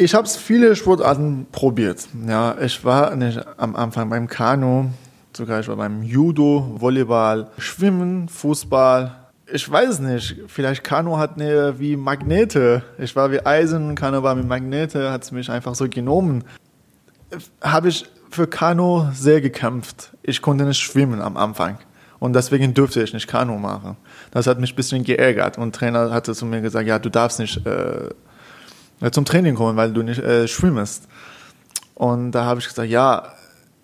Ich 0.00 0.14
habe 0.14 0.28
viele 0.28 0.76
Sportarten 0.76 1.48
probiert. 1.50 2.06
Ja, 2.24 2.56
ich 2.60 2.84
war 2.84 3.16
nicht 3.16 3.44
am 3.56 3.74
Anfang 3.74 4.08
beim 4.08 4.28
Kanu, 4.28 4.90
sogar 5.36 5.58
ich 5.58 5.66
war 5.66 5.74
beim 5.74 6.04
Judo, 6.04 6.76
Volleyball, 6.76 7.48
Schwimmen, 7.58 8.28
Fußball. 8.28 9.12
Ich 9.52 9.68
weiß 9.68 9.98
nicht, 9.98 10.36
vielleicht 10.46 10.84
Kanu 10.84 11.16
hat 11.16 11.34
eine 11.34 11.80
wie 11.80 11.96
Magnete. 11.96 12.84
Ich 12.96 13.16
war 13.16 13.32
wie 13.32 13.44
Eisen, 13.44 13.96
Kanu 13.96 14.22
war 14.22 14.38
wie 14.38 14.46
Magnete, 14.46 15.10
hat 15.10 15.24
es 15.24 15.32
mich 15.32 15.50
einfach 15.50 15.74
so 15.74 15.88
genommen. 15.88 16.44
Habe 17.60 17.88
ich 17.88 18.04
für 18.30 18.46
Kanu 18.46 19.08
sehr 19.12 19.40
gekämpft. 19.40 20.12
Ich 20.22 20.40
konnte 20.40 20.64
nicht 20.64 20.78
schwimmen 20.78 21.20
am 21.20 21.36
Anfang. 21.36 21.78
Und 22.20 22.34
deswegen 22.34 22.72
durfte 22.72 23.02
ich 23.02 23.12
nicht 23.12 23.26
Kanu 23.26 23.58
machen. 23.58 23.96
Das 24.30 24.46
hat 24.46 24.60
mich 24.60 24.74
ein 24.74 24.76
bisschen 24.76 25.02
geärgert. 25.02 25.58
Und 25.58 25.74
Trainer 25.74 26.12
hatte 26.12 26.34
zu 26.34 26.46
mir 26.46 26.60
gesagt, 26.60 26.86
ja, 26.86 27.00
du 27.00 27.10
darfst 27.10 27.40
nicht 27.40 27.66
äh, 27.66 28.10
zum 29.12 29.24
Training 29.24 29.54
kommen, 29.54 29.76
weil 29.76 29.92
du 29.92 30.02
nicht 30.02 30.20
äh, 30.20 30.48
schwimmst. 30.48 31.08
Und 31.94 32.32
da 32.32 32.44
habe 32.44 32.60
ich 32.60 32.68
gesagt, 32.68 32.88
ja, 32.88 33.32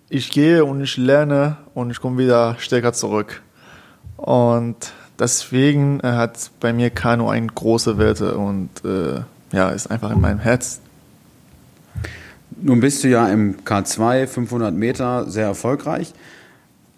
ich 0.08 0.30
gehe 0.30 0.64
und 0.64 0.80
ich 0.80 0.96
lerne 0.96 1.56
und 1.74 1.90
ich 1.90 2.00
komme 2.00 2.18
wieder 2.18 2.56
stärker 2.58 2.92
zurück. 2.92 3.42
Und 4.16 4.92
deswegen 5.18 6.00
äh, 6.00 6.12
hat 6.12 6.50
bei 6.60 6.72
mir 6.72 6.90
Kanu 6.90 7.28
eine 7.28 7.46
große 7.46 7.98
Werte 7.98 8.36
und 8.36 8.70
äh, 8.84 9.22
ja, 9.52 9.70
ist 9.70 9.90
einfach 9.90 10.10
in 10.10 10.20
meinem 10.20 10.38
Herz. 10.38 10.80
Nun 12.60 12.80
bist 12.80 13.02
du 13.02 13.08
ja 13.08 13.28
im 13.28 13.56
K2 13.64 14.26
500 14.26 14.74
Meter 14.74 15.28
sehr 15.28 15.46
erfolgreich, 15.46 16.14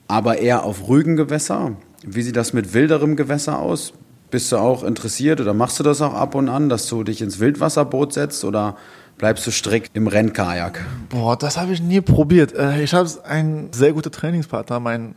aber 0.06 0.38
eher 0.38 0.64
auf 0.64 0.86
ruhigen 0.88 1.16
Gewässer. 1.16 1.72
Wie 2.02 2.22
sieht 2.22 2.36
das 2.36 2.52
mit 2.52 2.74
wilderem 2.74 3.16
Gewässer 3.16 3.58
aus? 3.58 3.92
Bist 4.30 4.50
du 4.50 4.56
auch 4.56 4.82
interessiert 4.82 5.40
oder 5.40 5.54
machst 5.54 5.78
du 5.78 5.82
das 5.82 6.02
auch 6.02 6.14
ab 6.14 6.34
und 6.34 6.48
an, 6.48 6.68
dass 6.68 6.88
du 6.88 7.04
dich 7.04 7.22
ins 7.22 7.38
Wildwasserboot 7.38 8.12
setzt 8.12 8.44
oder 8.44 8.76
bleibst 9.18 9.46
du 9.46 9.50
strikt 9.50 9.96
im 9.96 10.08
Rennkajak? 10.08 10.84
Boah, 11.08 11.36
das 11.36 11.56
habe 11.56 11.72
ich 11.72 11.80
nie 11.80 12.00
probiert. 12.00 12.54
Äh, 12.54 12.82
ich 12.82 12.92
habe 12.92 13.08
einen 13.24 13.72
sehr 13.72 13.92
guten 13.92 14.10
Trainingspartner. 14.10 14.80
Mein 14.80 15.14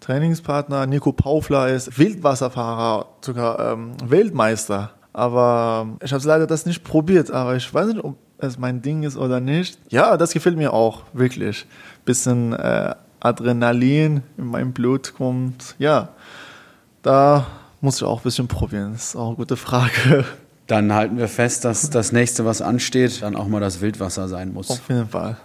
Trainingspartner 0.00 0.86
Nico 0.86 1.12
Paufler 1.12 1.68
ist 1.68 1.98
Wildwasserfahrer, 1.98 3.06
sogar 3.22 3.72
ähm, 3.72 3.92
Weltmeister. 4.04 4.90
Aber 5.14 5.86
ich 6.02 6.12
habe 6.12 6.26
leider 6.26 6.46
das 6.46 6.66
nicht 6.66 6.84
probiert. 6.84 7.30
Aber 7.30 7.56
ich 7.56 7.72
weiß 7.72 7.86
nicht, 7.86 8.04
ob 8.04 8.16
es 8.38 8.58
mein 8.58 8.82
Ding 8.82 9.04
ist 9.04 9.16
oder 9.16 9.40
nicht. 9.40 9.78
Ja, 9.88 10.16
das 10.16 10.32
gefällt 10.32 10.56
mir 10.56 10.72
auch 10.72 11.04
wirklich. 11.12 11.66
Bisschen 12.04 12.52
äh, 12.52 12.94
Adrenalin 13.20 14.22
in 14.36 14.46
meinem 14.46 14.72
Blut 14.72 15.14
kommt. 15.16 15.76
Ja, 15.78 16.10
da 17.02 17.46
muss 17.84 17.98
ich 17.98 18.02
auch 18.02 18.20
ein 18.20 18.24
bisschen 18.24 18.48
probieren. 18.48 18.92
Das 18.92 19.08
ist 19.08 19.16
auch 19.16 19.28
eine 19.28 19.36
gute 19.36 19.56
Frage. 19.56 20.24
Dann 20.66 20.92
halten 20.94 21.18
wir 21.18 21.28
fest, 21.28 21.64
dass 21.64 21.90
das 21.90 22.10
nächste, 22.10 22.46
was 22.46 22.62
ansteht, 22.62 23.20
dann 23.20 23.36
auch 23.36 23.46
mal 23.48 23.60
das 23.60 23.82
Wildwasser 23.82 24.28
sein 24.28 24.54
muss. 24.54 24.70
Auf 24.70 24.88
jeden 24.88 25.06
Fall. 25.06 25.36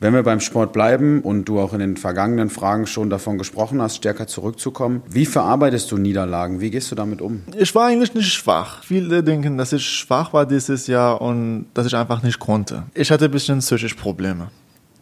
Wenn 0.00 0.14
wir 0.14 0.22
beim 0.22 0.40
Sport 0.40 0.72
bleiben 0.72 1.20
und 1.20 1.44
du 1.44 1.60
auch 1.60 1.74
in 1.74 1.80
den 1.80 1.98
vergangenen 1.98 2.48
Fragen 2.48 2.86
schon 2.86 3.10
davon 3.10 3.36
gesprochen 3.36 3.82
hast, 3.82 3.96
stärker 3.96 4.26
zurückzukommen, 4.26 5.02
wie 5.10 5.26
verarbeitest 5.26 5.92
du 5.92 5.98
Niederlagen? 5.98 6.62
Wie 6.62 6.70
gehst 6.70 6.90
du 6.90 6.94
damit 6.94 7.20
um? 7.20 7.42
Ich 7.54 7.74
war 7.74 7.88
eigentlich 7.88 8.14
nicht 8.14 8.32
schwach. 8.32 8.82
Viele 8.82 9.22
denken, 9.22 9.58
dass 9.58 9.74
ich 9.74 9.86
schwach 9.86 10.32
war 10.32 10.46
dieses 10.46 10.86
Jahr 10.86 11.20
und 11.20 11.66
dass 11.74 11.86
ich 11.86 11.94
einfach 11.94 12.22
nicht 12.22 12.38
konnte. 12.38 12.84
Ich 12.94 13.10
hatte 13.10 13.26
ein 13.26 13.30
bisschen 13.30 13.58
psychische 13.58 13.94
Probleme 13.94 14.48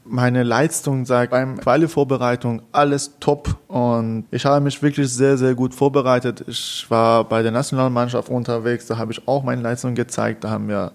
meine 0.05 0.43
Leistung 0.43 1.07
sagt 1.07 1.31
beim 1.31 1.59
Quali-Vorbereitung 1.59 2.63
alles 2.73 3.19
top 3.21 3.57
und 3.69 4.27
ich 4.31 4.45
habe 4.45 4.61
mich 4.61 4.83
wirklich 4.83 5.11
sehr, 5.13 5.37
sehr 5.37 5.55
gut 5.55 5.75
vorbereitet. 5.75 6.45
Ich 6.47 6.87
war 6.89 7.25
bei 7.25 7.43
der 7.43 7.53
Nationalmannschaft 7.53 8.29
unterwegs, 8.29 8.87
da 8.87 8.99
habe 8.99 9.13
ich 9.13 9.27
auch 9.27 9.43
meine 9.43 9.63
Leistung 9.63 9.95
gezeigt, 9.95 10.45
da 10.45 10.51
haben 10.51 10.69
wir 10.69 10.93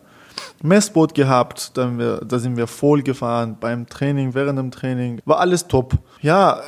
Messboot 0.62 1.14
gehabt, 1.14 1.78
da, 1.78 1.98
wir, 1.98 2.22
da 2.26 2.40
sind 2.40 2.58
wir 2.58 2.68
voll 2.68 3.02
gefahren 3.02 3.58
beim 3.60 3.88
Training, 3.88 4.34
während 4.34 4.60
dem 4.60 4.72
Training, 4.72 5.22
war 5.26 5.40
alles 5.40 5.68
top. 5.68 5.94
Ja, 6.22 6.62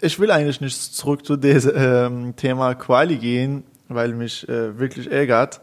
ich 0.00 0.18
will 0.18 0.30
eigentlich 0.30 0.60
nicht 0.60 0.76
zurück 0.76 1.24
zu 1.24 1.36
diesem 1.36 2.30
äh, 2.30 2.32
Thema 2.32 2.74
Quali 2.74 3.16
gehen, 3.16 3.64
weil 3.88 4.12
mich 4.14 4.48
äh, 4.48 4.78
wirklich 4.78 5.10
ärgert, 5.10 5.60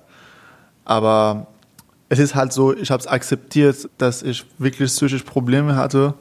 aber 0.85 1.47
es 2.13 2.19
ist 2.19 2.35
halt 2.35 2.53
so, 2.53 2.75
ich 2.75 2.91
habe 2.91 3.01
es 3.01 3.07
akzeptiert, 3.07 3.89
dass 3.97 4.21
ich 4.21 4.45
wirklich 4.59 4.89
psychische 4.89 5.25
Probleme 5.25 5.75
hatte 5.75 6.13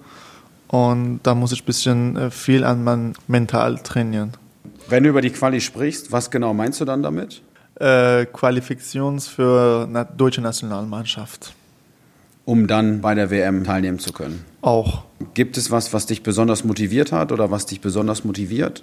und 0.68 1.20
da 1.22 1.34
muss 1.34 1.52
ich 1.52 1.62
ein 1.62 1.66
bisschen 1.66 2.16
äh, 2.16 2.30
viel 2.30 2.64
an 2.64 2.82
mein 2.82 3.12
Mental 3.28 3.76
trainieren. 3.78 4.32
Wenn 4.88 5.02
du 5.02 5.10
über 5.10 5.20
die 5.20 5.28
Quali 5.28 5.60
sprichst, 5.60 6.10
was 6.10 6.30
genau 6.30 6.54
meinst 6.54 6.80
du 6.80 6.86
dann 6.86 7.02
damit? 7.02 7.42
Äh, 7.78 8.24
Qualifikations 8.24 9.28
für 9.28 9.86
na 9.90 10.04
deutsche 10.04 10.40
Nationalmannschaft. 10.40 11.52
Um 12.46 12.66
dann 12.66 13.02
bei 13.02 13.14
der 13.14 13.30
WM 13.30 13.62
teilnehmen 13.62 13.98
zu 13.98 14.12
können? 14.12 14.44
Auch. 14.62 15.04
Gibt 15.34 15.58
es 15.58 15.70
was, 15.70 15.92
was 15.92 16.06
dich 16.06 16.22
besonders 16.22 16.64
motiviert 16.64 17.12
hat 17.12 17.32
oder 17.32 17.50
was 17.50 17.66
dich 17.66 17.82
besonders 17.82 18.24
motiviert? 18.24 18.82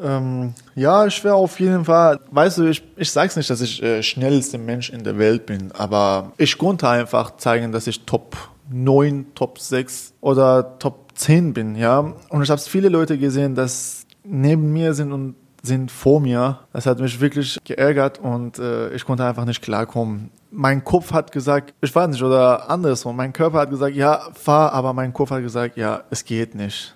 Ähm, 0.00 0.54
ja, 0.74 1.06
ich 1.06 1.22
wäre 1.22 1.34
auf 1.34 1.60
jeden 1.60 1.84
Fall, 1.84 2.20
weißt 2.30 2.58
du, 2.58 2.64
ich, 2.64 2.82
ich 2.96 3.10
sag's 3.10 3.36
nicht, 3.36 3.50
dass 3.50 3.60
ich 3.60 3.82
äh, 3.82 4.02
schnellste 4.02 4.58
Mensch 4.58 4.90
in 4.90 5.04
der 5.04 5.18
Welt 5.18 5.46
bin, 5.46 5.72
aber 5.72 6.32
ich 6.38 6.56
konnte 6.56 6.88
einfach 6.88 7.36
zeigen, 7.36 7.72
dass 7.72 7.86
ich 7.86 8.04
Top 8.04 8.36
9, 8.70 9.26
Top 9.34 9.58
6 9.58 10.14
oder 10.20 10.78
Top 10.78 11.10
10 11.14 11.52
bin, 11.52 11.76
ja. 11.76 12.14
Und 12.28 12.42
ich 12.42 12.50
habe 12.50 12.60
viele 12.60 12.88
Leute 12.88 13.18
gesehen, 13.18 13.54
dass 13.54 14.06
neben 14.24 14.72
mir 14.72 14.94
sind 14.94 15.12
und 15.12 15.34
sind 15.62 15.92
vor 15.92 16.20
mir. 16.20 16.58
Das 16.72 16.86
hat 16.86 16.98
mich 16.98 17.20
wirklich 17.20 17.58
geärgert 17.64 18.18
und 18.18 18.58
äh, 18.58 18.92
ich 18.94 19.04
konnte 19.04 19.24
einfach 19.24 19.44
nicht 19.44 19.62
klarkommen. 19.62 20.30
Mein 20.50 20.82
Kopf 20.82 21.12
hat 21.12 21.30
gesagt, 21.30 21.72
ich 21.80 21.94
weiß 21.94 22.08
nicht, 22.08 22.22
oder 22.22 22.68
andersrum. 22.68 23.14
Mein 23.16 23.32
Körper 23.32 23.60
hat 23.60 23.70
gesagt, 23.70 23.94
ja, 23.94 24.22
fahr, 24.34 24.72
aber 24.72 24.92
mein 24.92 25.12
Kopf 25.12 25.30
hat 25.30 25.42
gesagt, 25.42 25.76
ja, 25.76 26.02
es 26.10 26.24
geht 26.24 26.54
nicht 26.54 26.94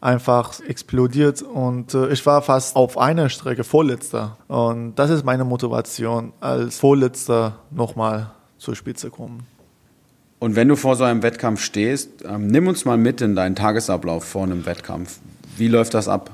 einfach 0.00 0.60
explodiert 0.60 1.42
und 1.42 1.94
äh, 1.94 2.08
ich 2.08 2.24
war 2.24 2.42
fast 2.42 2.76
auf 2.76 2.98
einer 2.98 3.28
Strecke 3.28 3.64
Vorletzter. 3.64 4.36
Und 4.46 4.94
das 4.96 5.10
ist 5.10 5.24
meine 5.24 5.44
Motivation, 5.44 6.32
als 6.40 6.78
Vorletzter 6.78 7.56
nochmal 7.70 8.30
zur 8.58 8.76
Spitze 8.76 9.10
kommen. 9.10 9.46
Und 10.38 10.54
wenn 10.54 10.68
du 10.68 10.76
vor 10.76 10.94
so 10.94 11.04
einem 11.04 11.22
Wettkampf 11.22 11.60
stehst, 11.60 12.24
ähm, 12.24 12.46
nimm 12.46 12.68
uns 12.68 12.84
mal 12.84 12.96
mit 12.96 13.20
in 13.20 13.34
deinen 13.34 13.56
Tagesablauf 13.56 14.24
vor 14.24 14.44
einem 14.44 14.66
Wettkampf. 14.66 15.18
Wie 15.56 15.68
läuft 15.68 15.94
das 15.94 16.06
ab? 16.06 16.30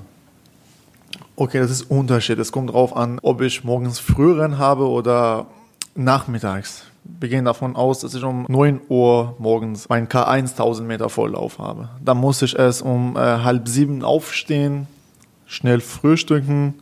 Okay, 1.37 1.59
das 1.59 1.70
ist 1.70 1.90
Unterschied. 1.90 2.38
Es 2.38 2.53
kommt 2.53 2.68
darauf 2.68 2.94
an, 2.94 3.18
ob 3.22 3.40
ich 3.40 3.64
morgens 3.64 3.98
Frührennen 3.98 4.59
habe 4.59 4.88
oder 4.88 5.46
nachmittags 5.94 6.85
wir 7.05 7.29
gehen 7.29 7.45
davon 7.45 7.77
aus, 7.77 8.01
dass 8.01 8.14
ich 8.14 8.25
um 8.25 8.47
9 8.49 8.81
Uhr 8.88 9.37
morgens 9.38 9.88
meinen 9.88 10.09
K1 10.09 10.51
1000 10.51 10.88
Meter 10.88 11.09
Vorlauf 11.11 11.59
habe. 11.59 11.90
Dann 12.03 12.17
muss 12.17 12.43
ich 12.43 12.59
erst 12.59 12.83
um 12.83 13.17
äh, 13.17 13.21
halb 13.21 13.69
sieben 13.69 14.03
aufstehen, 14.03 14.87
schnell 15.47 15.81
frühstücken, 15.81 16.75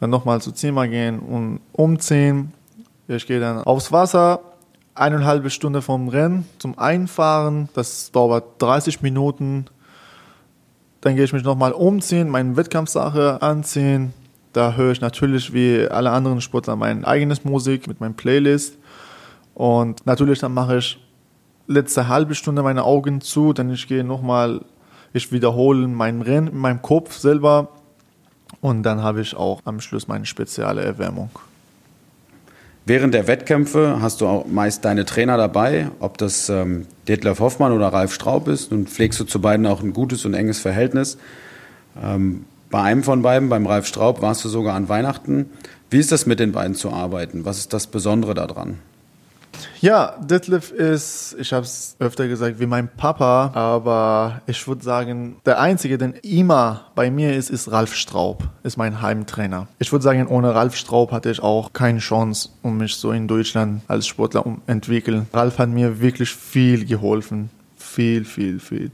dann 0.00 0.10
nochmal 0.10 0.42
zu 0.42 0.52
Zimmer 0.52 0.86
gehen 0.86 1.18
und 1.18 1.60
umziehen. 1.72 2.52
Ich 3.08 3.26
gehe 3.26 3.40
dann 3.40 3.62
aufs 3.64 3.90
Wasser, 3.90 4.40
eineinhalb 4.94 5.50
Stunde 5.50 5.82
vom 5.82 6.08
Rennen 6.08 6.46
zum 6.58 6.78
Einfahren. 6.78 7.68
Das 7.74 8.12
dauert 8.12 8.60
30 8.60 9.02
Minuten. 9.02 9.66
Dann 11.00 11.16
gehe 11.16 11.24
ich 11.24 11.32
mich 11.32 11.44
nochmal 11.44 11.72
umziehen, 11.72 12.28
meine 12.28 12.56
Wettkampfsache 12.56 13.42
anziehen. 13.42 14.12
Da 14.52 14.74
höre 14.74 14.92
ich 14.92 15.00
natürlich 15.00 15.52
wie 15.52 15.86
alle 15.88 16.10
anderen 16.10 16.40
Sportler 16.40 16.76
mein 16.76 17.04
eigenes 17.04 17.44
Musik 17.44 17.88
mit 17.88 18.00
meinem 18.00 18.14
Playlist. 18.14 18.78
Und 19.54 20.04
natürlich 20.06 20.40
dann 20.40 20.52
mache 20.52 20.78
ich 20.78 20.98
letzte 21.66 22.08
halbe 22.08 22.34
Stunde 22.34 22.62
meine 22.62 22.84
Augen 22.84 23.20
zu, 23.20 23.52
dann 23.52 23.70
ich 23.70 23.86
gehe 23.88 24.04
nochmal, 24.04 24.60
ich 25.12 25.32
wiederhole 25.32 25.88
mein 25.88 26.22
Rennen 26.22 26.48
in 26.48 26.58
meinem 26.58 26.82
Kopf 26.82 27.16
selber 27.16 27.68
und 28.60 28.82
dann 28.82 29.02
habe 29.02 29.20
ich 29.20 29.34
auch 29.34 29.60
am 29.64 29.80
Schluss 29.80 30.08
meine 30.08 30.26
spezielle 30.26 30.82
Erwärmung. 30.82 31.30
Während 32.86 33.14
der 33.14 33.26
Wettkämpfe 33.26 33.98
hast 34.02 34.20
du 34.20 34.26
auch 34.26 34.46
meist 34.46 34.84
deine 34.84 35.06
Trainer 35.06 35.38
dabei, 35.38 35.88
ob 36.00 36.18
das 36.18 36.50
ähm, 36.50 36.86
Detlef 37.08 37.40
Hoffmann 37.40 37.72
oder 37.72 37.88
Ralf 37.88 38.12
Straub 38.12 38.46
ist. 38.46 38.72
Nun 38.72 38.86
pflegst 38.86 39.18
du 39.18 39.24
zu 39.24 39.40
beiden 39.40 39.66
auch 39.66 39.82
ein 39.82 39.94
gutes 39.94 40.26
und 40.26 40.34
enges 40.34 40.58
Verhältnis. 40.60 41.16
Ähm, 42.02 42.44
bei 42.70 42.82
einem 42.82 43.02
von 43.02 43.22
beiden, 43.22 43.48
beim 43.48 43.66
Ralf 43.66 43.86
Straub, 43.86 44.20
warst 44.20 44.44
du 44.44 44.50
sogar 44.50 44.74
an 44.74 44.90
Weihnachten. 44.90 45.46
Wie 45.88 45.98
ist 45.98 46.12
das 46.12 46.26
mit 46.26 46.40
den 46.40 46.52
beiden 46.52 46.74
zu 46.74 46.90
arbeiten? 46.90 47.46
Was 47.46 47.56
ist 47.56 47.72
das 47.72 47.86
Besondere 47.86 48.34
daran? 48.34 48.78
Ja, 49.80 50.14
Detlef 50.18 50.70
ist, 50.70 51.36
ich 51.38 51.52
habe 51.52 51.64
es 51.64 51.96
öfter 51.98 52.26
gesagt, 52.26 52.58
wie 52.58 52.66
mein 52.66 52.88
Papa, 52.88 53.50
aber 53.52 54.40
ich 54.46 54.66
würde 54.66 54.82
sagen, 54.82 55.36
der 55.44 55.60
Einzige, 55.60 55.98
der 55.98 56.24
immer 56.24 56.86
bei 56.94 57.10
mir 57.10 57.34
ist, 57.34 57.50
ist 57.50 57.70
Ralf 57.70 57.94
Straub, 57.94 58.44
ist 58.62 58.78
mein 58.78 59.02
Heimtrainer. 59.02 59.66
Ich 59.78 59.92
würde 59.92 60.02
sagen, 60.02 60.26
ohne 60.26 60.54
Ralf 60.54 60.74
Straub 60.76 61.12
hatte 61.12 61.30
ich 61.30 61.42
auch 61.42 61.72
keine 61.72 61.98
Chance, 61.98 62.48
um 62.62 62.78
mich 62.78 62.96
so 62.96 63.12
in 63.12 63.28
Deutschland 63.28 63.82
als 63.86 64.06
Sportler 64.06 64.44
zu 64.44 64.58
entwickeln. 64.66 65.26
Ralf 65.32 65.58
hat 65.58 65.68
mir 65.68 66.00
wirklich 66.00 66.30
viel 66.30 66.86
geholfen, 66.86 67.50
viel, 67.76 68.24
viel, 68.24 68.60
viel. 68.60 68.90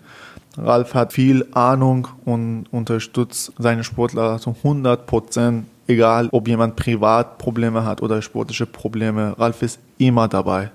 Ralf 0.56 0.94
hat 0.94 1.12
viel 1.12 1.46
Ahnung 1.52 2.08
und 2.24 2.66
unterstützt 2.72 3.52
seine 3.58 3.84
Sportler 3.84 4.38
zu 4.38 4.56
100 4.64 5.06
Prozent 5.06 5.66
egal 5.90 6.28
ob 6.32 6.48
jemand 6.48 6.76
privat 6.76 7.38
Probleme 7.38 7.84
hat 7.84 8.02
oder 8.02 8.22
sportliche 8.22 8.66
Probleme, 8.66 9.34
Ralf 9.38 9.62
ist 9.62 9.80
immer 9.98 10.28
dabei. 10.28 10.70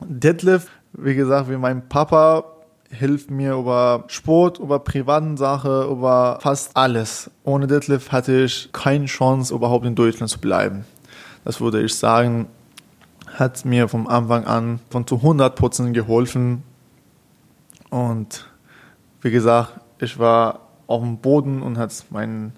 Detlef, 0.00 0.68
wie 0.92 1.14
gesagt, 1.14 1.48
wie 1.50 1.56
mein 1.56 1.88
Papa, 1.88 2.44
hilft 2.90 3.30
mir 3.30 3.54
über 3.54 4.04
Sport, 4.08 4.58
über 4.58 4.78
privaten 4.78 5.36
Sachen, 5.36 5.90
über 5.90 6.38
fast 6.40 6.76
alles. 6.76 7.30
Ohne 7.44 7.66
Detlef 7.66 8.12
hatte 8.12 8.44
ich 8.44 8.70
keine 8.72 9.06
Chance, 9.06 9.54
überhaupt 9.54 9.86
in 9.86 9.94
Deutschland 9.94 10.30
zu 10.30 10.38
bleiben. 10.38 10.84
Das 11.44 11.60
würde 11.60 11.82
ich 11.82 11.94
sagen, 11.94 12.46
hat 13.34 13.64
mir 13.64 13.88
vom 13.88 14.06
Anfang 14.06 14.44
an 14.44 14.80
von 14.90 15.06
zu 15.06 15.16
100% 15.16 15.92
geholfen. 15.92 16.62
Und 17.90 18.46
wie 19.20 19.30
gesagt, 19.30 19.80
ich 19.98 20.18
war 20.18 20.60
auf 20.86 21.02
dem 21.02 21.18
Boden 21.18 21.62
und 21.62 21.78
hat 21.78 22.04
meine 22.10 22.52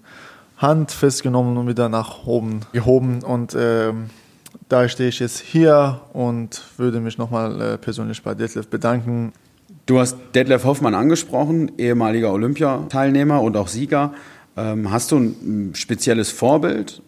Hand 0.58 0.90
festgenommen 0.90 1.56
und 1.56 1.68
wieder 1.68 1.88
nach 1.88 2.26
oben 2.26 2.60
gehoben. 2.72 3.22
Und 3.22 3.54
äh, 3.54 3.92
da 4.68 4.88
stehe 4.88 5.08
ich 5.08 5.20
jetzt 5.20 5.38
hier 5.38 6.00
und 6.12 6.62
würde 6.76 7.00
mich 7.00 7.16
nochmal 7.16 7.60
äh, 7.60 7.78
persönlich 7.78 8.22
bei 8.22 8.34
Detlef 8.34 8.68
bedanken. 8.68 9.32
Du 9.86 9.98
hast 9.98 10.16
Detlef 10.34 10.64
Hoffmann 10.64 10.94
angesprochen, 10.94 11.72
ehemaliger 11.78 12.32
Olympiateilnehmer 12.32 13.40
und 13.40 13.56
auch 13.56 13.68
Sieger. 13.68 14.12
Ähm, 14.56 14.90
hast 14.90 15.12
du 15.12 15.18
ein 15.18 15.70
spezielles 15.74 16.30
Vorbild? 16.30 17.00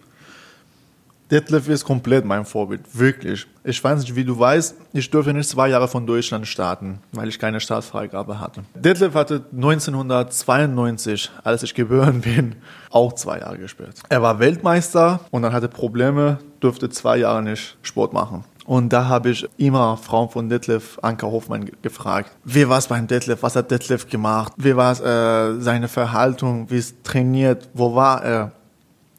Detlef 1.31 1.69
ist 1.69 1.85
komplett 1.85 2.25
mein 2.25 2.45
Vorbild, 2.45 2.81
wirklich. 2.93 3.47
Ich 3.63 3.83
weiß 3.83 4.01
nicht, 4.01 4.17
wie 4.17 4.25
du 4.25 4.37
weißt, 4.37 4.75
ich 4.93 5.09
durfte 5.11 5.33
nicht 5.33 5.49
zwei 5.49 5.69
Jahre 5.69 5.87
von 5.87 6.05
Deutschland 6.05 6.47
starten, 6.49 6.99
weil 7.13 7.29
ich 7.29 7.39
keine 7.39 7.61
Staatsfreigabe 7.61 8.41
hatte. 8.41 8.65
Detlef 8.75 9.15
hatte 9.15 9.45
1992, 9.53 11.31
als 11.45 11.63
ich 11.63 11.73
geboren 11.73 12.21
bin, 12.25 12.57
auch 12.91 13.13
zwei 13.13 13.39
Jahre 13.39 13.59
gespielt. 13.59 14.01
Er 14.09 14.23
war 14.23 14.41
Weltmeister 14.41 15.21
und 15.31 15.43
dann 15.43 15.53
hatte 15.53 15.69
Probleme, 15.69 16.39
durfte 16.59 16.91
zwei 16.91 17.19
Jahre 17.19 17.43
nicht 17.43 17.77
Sport 17.83 18.13
machen. 18.13 18.45
Und 18.67 18.93
da 18.93 19.07
habe 19.07 19.31
ich 19.31 19.49
immer 19.57 19.97
Frauen 19.97 20.31
von 20.31 20.49
Detlef, 20.49 20.99
Anka 21.03 21.27
Hofmann, 21.27 21.71
gefragt, 21.83 22.31
wie 22.45 22.69
war 22.69 22.79
es 22.79 22.89
beim 22.89 23.07
Detlef, 23.07 23.43
was 23.43 23.55
hat 23.55 23.71
Detlef 23.71 24.09
gemacht, 24.09 24.53
wie 24.57 24.77
war 24.77 24.93
es 24.93 25.01
äh, 25.01 25.61
seine 25.61 25.89
Verhaltung, 25.89 26.71
wie 26.71 26.79
es 26.79 26.95
trainiert, 27.03 27.69
wo 27.73 27.95
war 27.95 28.25
er. 28.25 28.53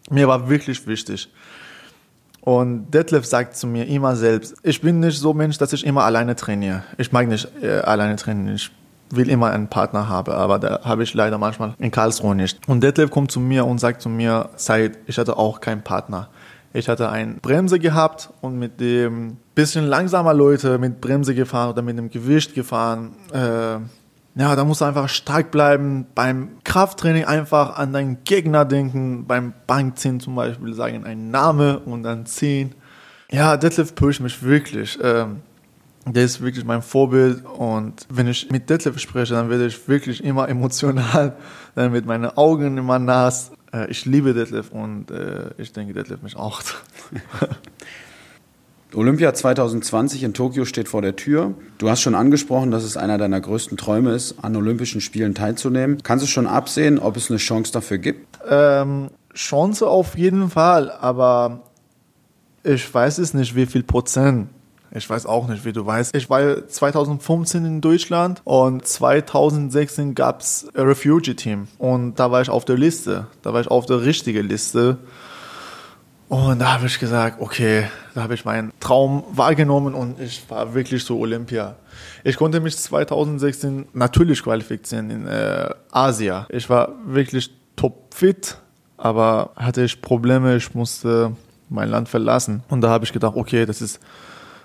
Mir 0.10 0.28
war 0.28 0.50
wirklich 0.50 0.86
wichtig. 0.88 1.30
Und 2.42 2.92
Detlef 2.92 3.26
sagt 3.26 3.56
zu 3.56 3.68
mir 3.68 3.88
immer 3.88 4.16
selbst, 4.16 4.56
ich 4.64 4.82
bin 4.82 5.00
nicht 5.00 5.20
so 5.20 5.34
Mensch, 5.34 5.58
dass 5.58 5.74
ich 5.74 5.86
immer 5.86 6.04
alleine 6.04 6.36
trainiere. 6.36 6.84
Ich 6.98 7.12
mag 7.12 7.28
nicht 7.28 7.48
äh, 7.62 7.80
alleine 7.80 8.16
trainieren. 8.16 8.56
Ich 8.56 8.72
will 9.12 9.30
immer 9.30 9.52
einen 9.52 9.68
Partner 9.68 10.10
haben, 10.10 10.32
aber 10.32 10.58
da 10.58 10.80
habe 10.84 11.04
ich 11.04 11.14
leider 11.14 11.38
manchmal 11.38 11.76
in 11.78 11.92
Karlsruhe 11.92 12.36
nicht. 12.36 12.58
Und 12.68 12.82
Detlef 12.84 13.12
kommt 13.12 13.32
zu 13.32 13.40
mir 13.40 13.66
und 13.66 13.80
sagt 13.80 14.02
zu 14.02 14.10
mir, 14.10 14.50
Said, 14.56 14.98
ich 15.06 15.18
hatte 15.18 15.38
auch 15.38 15.62
keinen 15.62 15.84
Partner. 15.84 16.30
Ich 16.74 16.88
hatte 16.88 17.10
eine 17.10 17.34
Bremse 17.36 17.80
gehabt 17.80 18.30
und 18.40 18.58
mit 18.58 18.80
dem 18.80 19.38
bisschen 19.54 19.86
langsamer 19.86 20.34
Leute 20.34 20.78
mit 20.78 21.02
Bremse 21.02 21.36
gefahren 21.36 21.72
oder 21.72 21.82
mit 21.82 21.98
dem 21.98 22.10
Gewicht 22.10 22.56
gefahren. 22.56 23.12
Äh, 23.34 23.80
ja, 24.36 24.56
da 24.56 24.64
musst 24.64 24.82
du 24.82 24.86
einfach 24.86 25.10
stark 25.10 25.52
bleiben. 25.52 26.06
Beim 26.16 26.50
Krafttraining 26.64 27.26
einfach 27.26 27.78
an 27.78 27.92
deinen 27.92 28.24
Gegner 28.24 28.64
denken. 28.64 29.26
Beim 29.28 29.54
Bankziehen 29.68 30.20
zum 30.20 30.36
Beispiel 30.36 30.74
sagen 30.74 31.04
einen 31.04 31.32
Name 31.32 31.80
und 31.80 32.04
dann 32.04 32.26
ziehen. 32.26 32.74
Ja, 33.30 33.58
Detlef 33.58 33.94
pusht 33.94 34.22
mich 34.22 34.42
wirklich. 34.42 34.98
Ähm, 35.02 35.42
der 36.06 36.24
ist 36.24 36.42
wirklich 36.42 36.66
mein 36.66 36.82
Vorbild 36.82 37.46
und 37.46 38.08
wenn 38.10 38.28
ich 38.28 38.50
mit 38.50 38.70
Detlef 38.70 38.98
spreche, 39.00 39.36
dann 39.36 39.50
werde 39.50 39.68
ich 39.68 39.88
wirklich 39.88 40.24
immer 40.24 40.50
emotional. 40.50 41.36
Dann 41.76 41.94
wird 41.94 42.06
meine 42.06 42.38
Augen 42.38 42.78
immer 42.78 43.00
nass. 43.00 43.52
Äh, 43.74 43.90
ich 43.92 44.06
liebe 44.06 44.34
Detlef 44.34 44.72
und 44.72 45.12
äh, 45.12 45.52
ich 45.58 45.74
denke, 45.74 45.94
Detlef 45.94 46.22
mich 46.22 46.36
auch. 46.36 46.62
Olympia 48.94 49.34
2020 49.34 50.24
in 50.24 50.34
Tokio 50.34 50.66
steht 50.66 50.90
vor 50.90 51.02
der 51.02 51.16
Tür. 51.16 51.54
Du 51.78 51.90
hast 51.90 52.02
schon 52.02 52.16
angesprochen, 52.16 52.72
dass 52.72 52.84
es 52.84 52.98
einer 52.98 53.18
deiner 53.18 53.40
größten 53.40 53.78
Träume 53.78 54.12
ist, 54.12 54.36
an 54.44 54.56
Olympischen 54.56 55.00
Spielen 55.00 55.34
teilzunehmen. 55.34 56.04
Kannst 56.04 56.26
du 56.26 56.28
schon 56.28 56.46
absehen, 56.46 57.00
ob 57.00 57.16
es 57.16 57.30
eine 57.30 57.38
Chance 57.38 57.72
dafür 57.72 58.00
gibt? 58.00 58.40
Ähm, 58.50 59.10
Chance 59.34 59.88
auf 59.88 60.18
jeden 60.18 60.50
Fall, 60.50 60.92
aber 60.92 61.62
ich 62.64 62.94
weiß 62.94 63.20
es 63.20 63.34
nicht, 63.34 63.56
wie 63.56 63.66
viel 63.66 63.84
Prozent. 63.84 64.50
Ich 64.94 65.10
weiß 65.10 65.26
auch 65.26 65.48
nicht, 65.48 65.64
wie 65.64 65.72
du 65.72 65.86
weißt. 65.86 66.14
Ich 66.16 66.30
war 66.30 66.68
2015 66.68 67.64
in 67.64 67.80
Deutschland 67.80 68.42
und 68.44 68.86
2016 68.86 70.16
gab 70.16 70.42
es 70.42 70.68
ein 70.76 70.86
Refugee-Team. 70.86 71.70
Und 71.78 72.16
da 72.16 72.30
war 72.30 72.42
ich 72.42 72.50
auf 72.50 72.66
der 72.66 72.78
Liste. 72.78 73.28
Da 73.42 73.54
war 73.54 73.62
ich 73.62 73.68
auf 73.68 73.86
der 73.86 74.02
richtigen 74.02 74.46
Liste. 74.50 74.98
Und 76.32 76.60
da 76.60 76.76
habe 76.76 76.86
ich 76.86 76.98
gesagt, 76.98 77.42
okay, 77.42 77.88
da 78.16 78.24
habe 78.24 78.36
ich 78.36 78.46
meinen 78.46 78.72
Traum 78.80 79.26
wahrgenommen 79.34 79.94
und 79.94 80.18
ich 80.22 80.50
war 80.50 80.74
wirklich 80.74 81.04
so 81.04 81.20
Olympia. 81.20 81.76
Ich 82.24 82.38
konnte 82.38 82.62
mich 82.62 82.78
2016 82.78 83.88
natürlich 83.92 84.42
qualifizieren 84.42 85.10
in 85.10 85.28
äh, 85.28 85.72
Asien. 85.92 86.46
Ich 86.48 86.70
war 86.70 86.94
wirklich 87.06 87.52
topfit, 87.76 88.56
aber 88.96 89.52
hatte 89.58 89.84
ich 89.84 90.02
Probleme, 90.02 90.56
ich 90.56 90.74
musste 90.74 91.36
mein 91.68 91.90
Land 91.90 92.08
verlassen. 92.08 92.64
Und 92.70 92.80
da 92.80 92.90
habe 92.90 93.04
ich 93.04 93.12
gedacht, 93.12 93.36
okay, 93.36 93.66
das 93.66 93.82
ist 93.82 94.00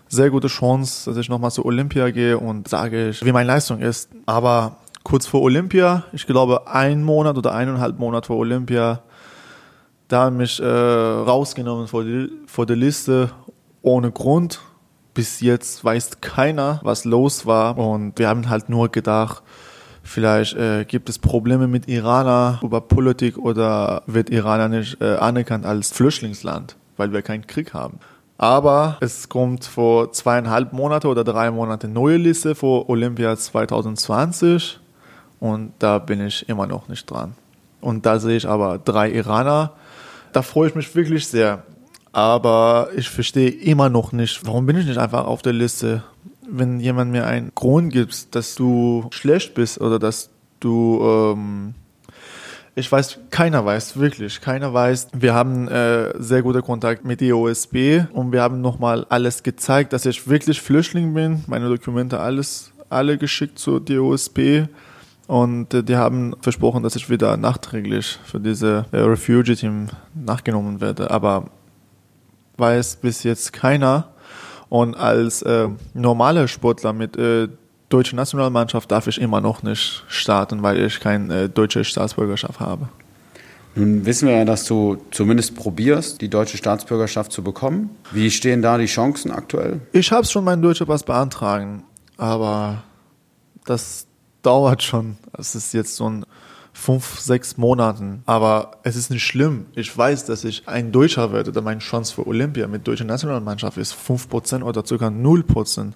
sehr 0.06 0.30
gute 0.30 0.46
Chance, 0.46 1.10
dass 1.10 1.18
ich 1.18 1.28
nochmal 1.28 1.50
zu 1.50 1.64
Olympia 1.64 2.10
gehe 2.10 2.38
und 2.38 2.68
sage, 2.68 3.12
wie 3.22 3.32
meine 3.32 3.48
Leistung 3.48 3.80
ist. 3.80 4.08
Aber 4.24 4.76
kurz 5.02 5.26
vor 5.26 5.42
Olympia, 5.42 6.04
ich 6.12 6.28
glaube 6.28 6.68
ein 6.68 7.02
Monat 7.02 7.36
oder 7.36 7.54
eineinhalb 7.54 7.98
Monate 7.98 8.28
vor 8.28 8.36
Olympia, 8.36 9.02
da 10.08 10.24
haben 10.24 10.36
mich 10.36 10.60
äh, 10.60 10.66
rausgenommen 10.66 11.88
vor, 11.88 12.04
die, 12.04 12.30
vor 12.46 12.66
der 12.66 12.76
Liste 12.76 13.30
ohne 13.82 14.10
Grund. 14.10 14.60
Bis 15.14 15.40
jetzt 15.40 15.84
weiß 15.84 16.20
keiner, 16.20 16.80
was 16.82 17.04
los 17.04 17.46
war. 17.46 17.78
Und 17.78 18.18
wir 18.18 18.28
haben 18.28 18.48
halt 18.48 18.68
nur 18.68 18.90
gedacht, 18.90 19.42
vielleicht 20.02 20.54
äh, 20.56 20.84
gibt 20.84 21.08
es 21.08 21.18
Probleme 21.18 21.66
mit 21.66 21.88
Iraner 21.88 22.60
über 22.62 22.80
Politik 22.80 23.38
oder 23.38 24.02
wird 24.06 24.30
Iraner 24.30 24.68
nicht 24.68 25.00
äh, 25.00 25.16
anerkannt 25.16 25.64
als 25.64 25.90
Flüchtlingsland, 25.90 26.76
weil 26.96 27.12
wir 27.12 27.22
keinen 27.22 27.46
Krieg 27.46 27.74
haben. 27.74 27.98
Aber 28.38 28.98
es 29.00 29.28
kommt 29.30 29.64
vor 29.64 30.12
zweieinhalb 30.12 30.72
Monate 30.74 31.08
oder 31.08 31.24
drei 31.24 31.50
Monate 31.50 31.88
neue 31.88 32.18
Liste 32.18 32.54
vor 32.54 32.88
Olympia 32.90 33.34
2020 33.34 34.78
und 35.40 35.72
da 35.78 35.98
bin 35.98 36.26
ich 36.26 36.46
immer 36.48 36.66
noch 36.66 36.88
nicht 36.88 37.10
dran. 37.10 37.34
Und 37.80 38.04
da 38.04 38.18
sehe 38.18 38.36
ich 38.36 38.46
aber 38.46 38.78
drei 38.78 39.10
Iraner, 39.10 39.72
da 40.36 40.42
freue 40.42 40.68
ich 40.68 40.74
mich 40.74 40.94
wirklich 40.94 41.26
sehr. 41.26 41.62
Aber 42.12 42.90
ich 42.94 43.08
verstehe 43.08 43.48
immer 43.48 43.88
noch 43.88 44.12
nicht, 44.12 44.46
warum 44.46 44.66
bin 44.66 44.76
ich 44.76 44.84
nicht 44.84 44.98
einfach 44.98 45.24
auf 45.24 45.40
der 45.40 45.54
Liste? 45.54 46.02
Wenn 46.46 46.78
jemand 46.78 47.10
mir 47.10 47.26
einen 47.26 47.52
Grund 47.54 47.90
gibt, 47.90 48.34
dass 48.34 48.54
du 48.54 49.06
schlecht 49.12 49.54
bist 49.54 49.80
oder 49.80 49.98
dass 49.98 50.28
du, 50.60 51.00
ähm, 51.02 51.74
ich 52.74 52.92
weiß, 52.92 53.18
keiner 53.30 53.64
weiß, 53.64 53.98
wirklich, 53.98 54.42
keiner 54.42 54.74
weiß. 54.74 55.08
Wir 55.14 55.32
haben 55.32 55.68
äh, 55.68 56.12
sehr 56.22 56.42
guten 56.42 56.60
Kontakt 56.60 57.06
mit 57.06 57.22
der 57.22 57.34
OSB 57.34 58.04
und 58.12 58.30
wir 58.30 58.42
haben 58.42 58.60
nochmal 58.60 59.06
alles 59.08 59.42
gezeigt, 59.42 59.94
dass 59.94 60.04
ich 60.04 60.28
wirklich 60.28 60.60
Flüchtling 60.60 61.14
bin, 61.14 61.44
meine 61.46 61.70
Dokumente 61.70 62.20
alles, 62.20 62.72
alle 62.90 63.16
geschickt 63.16 63.58
zur 63.58 63.80
DOSB 63.80 64.66
und 65.26 65.74
äh, 65.74 65.82
die 65.82 65.96
haben 65.96 66.34
versprochen, 66.40 66.82
dass 66.82 66.96
ich 66.96 67.10
wieder 67.10 67.36
nachträglich 67.36 68.18
für 68.24 68.40
diese 68.40 68.86
äh, 68.92 68.98
Refugee-Team 68.98 69.88
nachgenommen 70.14 70.80
werde. 70.80 71.10
Aber 71.10 71.50
weiß 72.56 72.96
bis 72.96 73.22
jetzt 73.22 73.52
keiner. 73.52 74.08
Und 74.68 74.96
als 74.96 75.42
äh, 75.42 75.68
normaler 75.94 76.48
Sportler 76.48 76.92
mit 76.92 77.16
äh, 77.16 77.48
deutscher 77.88 78.16
Nationalmannschaft 78.16 78.90
darf 78.90 79.06
ich 79.06 79.20
immer 79.20 79.40
noch 79.40 79.62
nicht 79.62 80.04
starten, 80.08 80.62
weil 80.62 80.80
ich 80.80 81.00
keine 81.00 81.42
äh, 81.42 81.48
deutsche 81.48 81.84
Staatsbürgerschaft 81.84 82.58
habe. 82.58 82.88
Nun 83.76 84.06
wissen 84.06 84.26
wir 84.26 84.38
ja, 84.38 84.44
dass 84.44 84.64
du 84.64 84.96
zumindest 85.10 85.54
probierst, 85.54 86.20
die 86.20 86.30
deutsche 86.30 86.56
Staatsbürgerschaft 86.56 87.30
zu 87.30 87.42
bekommen. 87.42 87.90
Wie 88.10 88.30
stehen 88.30 88.62
da 88.62 88.78
die 88.78 88.86
Chancen 88.86 89.30
aktuell? 89.30 89.80
Ich 89.92 90.10
habe 90.10 90.26
schon 90.26 90.44
meinen 90.44 90.62
deutschen 90.62 90.86
Pass 90.86 91.02
beantragen, 91.02 91.84
aber 92.16 92.82
das 93.66 94.05
dauert 94.46 94.82
schon. 94.82 95.16
Es 95.36 95.54
ist 95.54 95.74
jetzt 95.74 95.96
so 95.96 96.08
ein 96.08 96.24
fünf, 96.76 97.18
sechs 97.18 97.56
Monaten. 97.56 98.22
Aber 98.26 98.72
es 98.82 98.96
ist 98.96 99.10
nicht 99.10 99.24
schlimm. 99.24 99.66
Ich 99.74 99.96
weiß, 99.96 100.26
dass 100.26 100.44
ich 100.44 100.68
ein 100.68 100.92
Deutscher 100.92 101.32
werde, 101.32 101.50
da 101.50 101.60
meine 101.60 101.80
Chance 101.80 102.14
für 102.14 102.26
Olympia 102.26 102.68
mit 102.68 102.86
deutscher 102.86 103.04
Nationalmannschaft 103.04 103.78
ist 103.78 103.94
5% 103.94 104.62
oder 104.62 104.84
sogar 104.84 105.10
0%. 105.10 105.92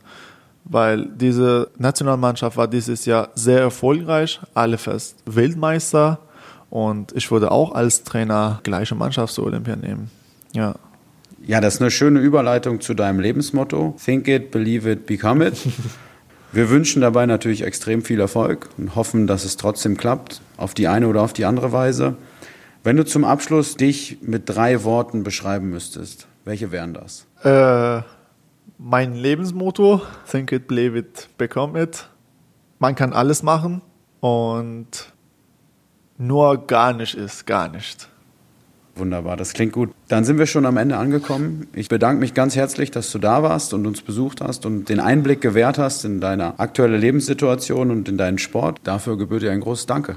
Weil 0.65 1.07
diese 1.07 1.71
Nationalmannschaft 1.79 2.57
war 2.57 2.67
dieses 2.67 3.05
Jahr 3.05 3.29
sehr 3.35 3.61
erfolgreich, 3.61 4.41
alle 4.55 4.79
fast 4.79 5.17
Weltmeister. 5.27 6.19
Und 6.71 7.13
ich 7.13 7.31
würde 7.31 7.51
auch 7.51 7.73
als 7.73 8.05
Trainer 8.05 8.61
gleiche 8.63 8.95
Mannschaft 8.95 9.35
zur 9.35 9.47
Olympia 9.47 9.77
nehmen. 9.77 10.11
Ja. 10.53 10.75
Ja, 11.47 11.61
das 11.61 11.75
ist 11.75 11.81
eine 11.81 11.91
schöne 11.91 12.21
Überleitung 12.21 12.81
zu 12.81 12.95
deinem 12.95 13.21
Lebensmotto. 13.21 13.97
Think 14.03 14.29
it, 14.29 14.51
believe 14.51 14.91
it, 14.91 15.07
become 15.07 15.47
it. 15.47 15.57
Wir 16.53 16.69
wünschen 16.69 17.01
dabei 17.01 17.27
natürlich 17.27 17.63
extrem 17.63 18.03
viel 18.03 18.19
Erfolg 18.19 18.69
und 18.77 18.97
hoffen, 18.97 19.29
dass 19.29 19.45
es 19.45 19.57
trotzdem 19.57 19.97
klappt, 19.97 20.41
auf 20.57 20.75
die 20.75 20.89
eine 20.89 21.07
oder 21.07 21.23
auf 21.23 21.33
die 21.33 21.45
andere 21.45 21.71
Weise. 21.71 22.17
Wenn 22.83 22.97
du 22.97 23.05
zum 23.05 23.25
Abschluss 23.25 23.77
dich 23.77 24.19
mit 24.21 24.49
drei 24.49 24.83
Worten 24.83 25.23
beschreiben 25.23 25.71
müsstest, 25.71 26.27
welche 26.45 26.73
wären 26.73 26.93
das? 26.93 27.27
Äh, 27.45 28.03
mein 28.79 29.15
Lebensmotto, 29.15 30.03
think 30.29 30.51
it, 30.51 30.67
believe 30.67 30.99
it, 30.99 31.29
become 31.39 31.81
it. 31.81 32.09
Man 32.81 32.97
kann 32.97 33.13
alles 33.13 33.45
machen 33.45 33.83
und 34.19 35.13
nur 36.19 36.67
gar 36.67 36.93
nicht 36.93 37.15
ist 37.15 37.47
gar 37.47 37.69
nicht. 37.69 38.10
Wunderbar, 38.97 39.37
das 39.37 39.53
klingt 39.53 39.73
gut. 39.73 39.91
Dann 40.09 40.25
sind 40.25 40.39
wir 40.39 40.47
schon 40.47 40.67
am 40.67 40.77
Ende 40.77 40.97
angekommen. 40.97 41.69
Ich 41.75 41.89
bedanke 41.89 42.21
mich 42.21 42.35
ganz 42.35 42.57
herzlich, 42.57 42.91
dass 42.91 43.11
du 43.13 43.19
da 43.19 43.43
warst 43.43 43.73
und 43.73 43.87
uns 43.87 44.03
besucht 44.03 44.41
hast 44.41 44.67
und 44.67 44.89
den 44.89 45.01
Einblick 45.01 45.41
gewährt 45.41 45.79
hast 45.79 46.05
in 46.05 46.21
deine 46.21 46.59
aktuelle 46.59 46.97
Lebenssituation 46.97 47.91
und 47.91 48.09
in 48.09 48.19
deinen 48.19 48.39
Sport. 48.39 48.81
Dafür 48.85 49.17
gebührt 49.17 49.43
dir 49.43 49.53
ein 49.53 49.61
großes 49.61 49.87
Danke. 49.87 50.17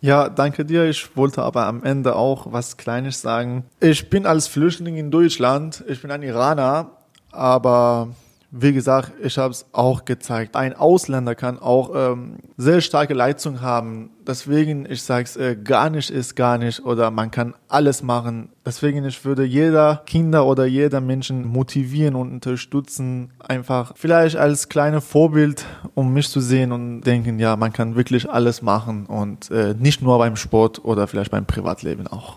Ja, 0.00 0.28
danke 0.28 0.64
dir. 0.64 0.84
Ich 0.84 1.16
wollte 1.16 1.42
aber 1.42 1.66
am 1.66 1.82
Ende 1.82 2.16
auch 2.16 2.52
was 2.52 2.76
Kleines 2.76 3.22
sagen. 3.22 3.64
Ich 3.80 4.10
bin 4.10 4.26
als 4.26 4.48
Flüchtling 4.48 4.96
in 4.96 5.10
Deutschland. 5.10 5.82
Ich 5.88 6.02
bin 6.02 6.10
ein 6.10 6.22
Iraner, 6.22 6.90
aber 7.32 8.08
wie 8.56 8.72
gesagt, 8.72 9.12
ich 9.20 9.36
habe 9.36 9.50
es 9.50 9.66
auch 9.72 10.04
gezeigt. 10.04 10.54
Ein 10.54 10.74
Ausländer 10.74 11.34
kann 11.34 11.58
auch 11.58 11.90
ähm, 11.92 12.36
sehr 12.56 12.80
starke 12.80 13.12
Leistung 13.12 13.60
haben. 13.62 14.10
Deswegen, 14.24 14.86
ich 14.88 15.02
sage 15.02 15.24
es, 15.24 15.36
äh, 15.36 15.56
gar 15.56 15.90
nicht 15.90 16.08
ist 16.08 16.36
gar 16.36 16.56
nicht 16.56 16.84
oder 16.84 17.10
man 17.10 17.32
kann 17.32 17.54
alles 17.66 18.04
machen. 18.04 18.50
Deswegen, 18.64 19.04
ich 19.06 19.24
würde 19.24 19.42
jeder 19.42 20.02
Kinder 20.06 20.46
oder 20.46 20.66
jeder 20.66 21.00
Menschen 21.00 21.44
motivieren 21.44 22.14
und 22.14 22.30
unterstützen, 22.30 23.32
einfach 23.40 23.92
vielleicht 23.96 24.36
als 24.36 24.68
kleine 24.68 25.00
Vorbild, 25.00 25.64
um 25.94 26.12
mich 26.12 26.28
zu 26.28 26.40
sehen 26.40 26.70
und 26.70 27.00
denken, 27.00 27.40
ja, 27.40 27.56
man 27.56 27.72
kann 27.72 27.96
wirklich 27.96 28.30
alles 28.30 28.62
machen 28.62 29.06
und 29.06 29.50
äh, 29.50 29.74
nicht 29.76 30.00
nur 30.00 30.16
beim 30.18 30.36
Sport 30.36 30.84
oder 30.84 31.08
vielleicht 31.08 31.32
beim 31.32 31.44
Privatleben 31.44 32.06
auch. 32.06 32.36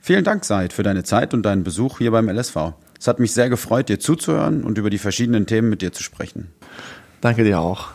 Vielen 0.00 0.22
Dank, 0.22 0.44
Said, 0.44 0.74
für 0.74 0.82
deine 0.82 1.02
Zeit 1.02 1.32
und 1.32 1.44
deinen 1.44 1.64
Besuch 1.64 1.96
hier 1.96 2.10
beim 2.10 2.28
LSV. 2.28 2.74
Es 3.04 3.08
hat 3.08 3.20
mich 3.20 3.34
sehr 3.34 3.50
gefreut, 3.50 3.90
dir 3.90 4.00
zuzuhören 4.00 4.64
und 4.64 4.78
über 4.78 4.88
die 4.88 4.96
verschiedenen 4.96 5.44
Themen 5.44 5.68
mit 5.68 5.82
dir 5.82 5.92
zu 5.92 6.02
sprechen. 6.02 6.48
Danke 7.20 7.44
dir 7.44 7.60
auch. 7.60 7.88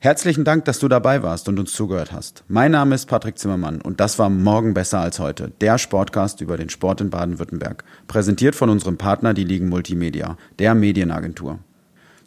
Herzlichen 0.00 0.42
Dank, 0.42 0.64
dass 0.64 0.80
du 0.80 0.88
dabei 0.88 1.22
warst 1.22 1.48
und 1.48 1.60
uns 1.60 1.72
zugehört 1.72 2.10
hast. 2.10 2.42
Mein 2.48 2.72
Name 2.72 2.96
ist 2.96 3.06
Patrick 3.06 3.38
Zimmermann 3.38 3.80
und 3.80 4.00
das 4.00 4.18
war 4.18 4.30
Morgen 4.30 4.74
besser 4.74 4.98
als 4.98 5.20
heute, 5.20 5.52
der 5.60 5.78
Sportcast 5.78 6.40
über 6.40 6.56
den 6.56 6.70
Sport 6.70 7.02
in 7.02 7.10
Baden-Württemberg, 7.10 7.84
präsentiert 8.08 8.56
von 8.56 8.68
unserem 8.68 8.96
Partner, 8.96 9.32
die 9.32 9.44
Ligen 9.44 9.68
Multimedia, 9.68 10.36
der 10.58 10.74
Medienagentur. 10.74 11.60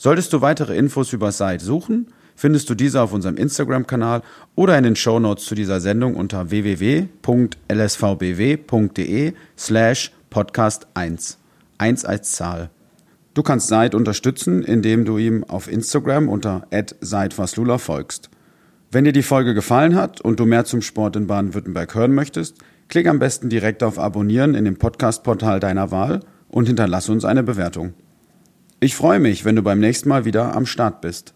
Solltest 0.02 0.32
du 0.32 0.40
weitere 0.40 0.78
Infos 0.78 1.12
über 1.12 1.34
Site 1.34 1.62
suchen, 1.62 2.08
findest 2.34 2.70
du 2.70 2.74
diese 2.74 3.02
auf 3.02 3.12
unserem 3.12 3.36
Instagram-Kanal 3.36 4.22
oder 4.56 4.78
in 4.78 4.86
den 4.86 4.96
Show 4.96 5.20
Notes 5.20 5.44
zu 5.44 5.56
dieser 5.56 5.82
Sendung 5.82 6.16
unter 6.16 6.52
www.lsvbw.de 6.52 7.04
slash 9.58 10.14
podcast 10.30 10.88
1. 10.94 11.38
1 11.80 12.06
als 12.06 12.32
Zahl. 12.32 12.70
Du 13.34 13.44
kannst 13.44 13.68
Said 13.68 13.94
unterstützen, 13.94 14.64
indem 14.64 15.04
du 15.04 15.18
ihm 15.18 15.44
auf 15.44 15.70
Instagram 15.70 16.30
unter 16.30 16.66
@saidfaslula 17.02 17.78
folgst. 17.78 18.30
Wenn 18.92 19.04
dir 19.04 19.12
die 19.12 19.22
Folge 19.22 19.54
gefallen 19.54 19.96
hat 19.96 20.22
und 20.22 20.40
du 20.40 20.46
mehr 20.46 20.64
zum 20.64 20.82
Sport 20.82 21.18
in 21.18 21.28
Baden-Württemberg 21.28 21.94
hören 21.94 22.14
möchtest, 22.14 22.56
klick 22.88 23.06
am 23.06 23.20
besten 23.20 23.50
direkt 23.50 23.84
auf 23.84 24.00
Abonnieren 24.00 24.56
in 24.56 24.64
dem 24.64 24.78
Podcast-Portal 24.78 25.60
deiner 25.60 25.92
Wahl 25.92 26.22
und 26.48 26.68
hinterlasse 26.68 27.12
uns 27.12 27.26
eine 27.26 27.44
Bewertung. 27.44 27.96
Ich 28.82 28.96
freue 28.96 29.20
mich, 29.20 29.44
wenn 29.44 29.58
du 29.58 29.62
beim 29.62 29.82
nächsten 29.82 30.08
Mal 30.08 30.24
wieder 30.24 30.56
am 30.56 30.66
Start 30.66 31.02
bist. 31.02 31.34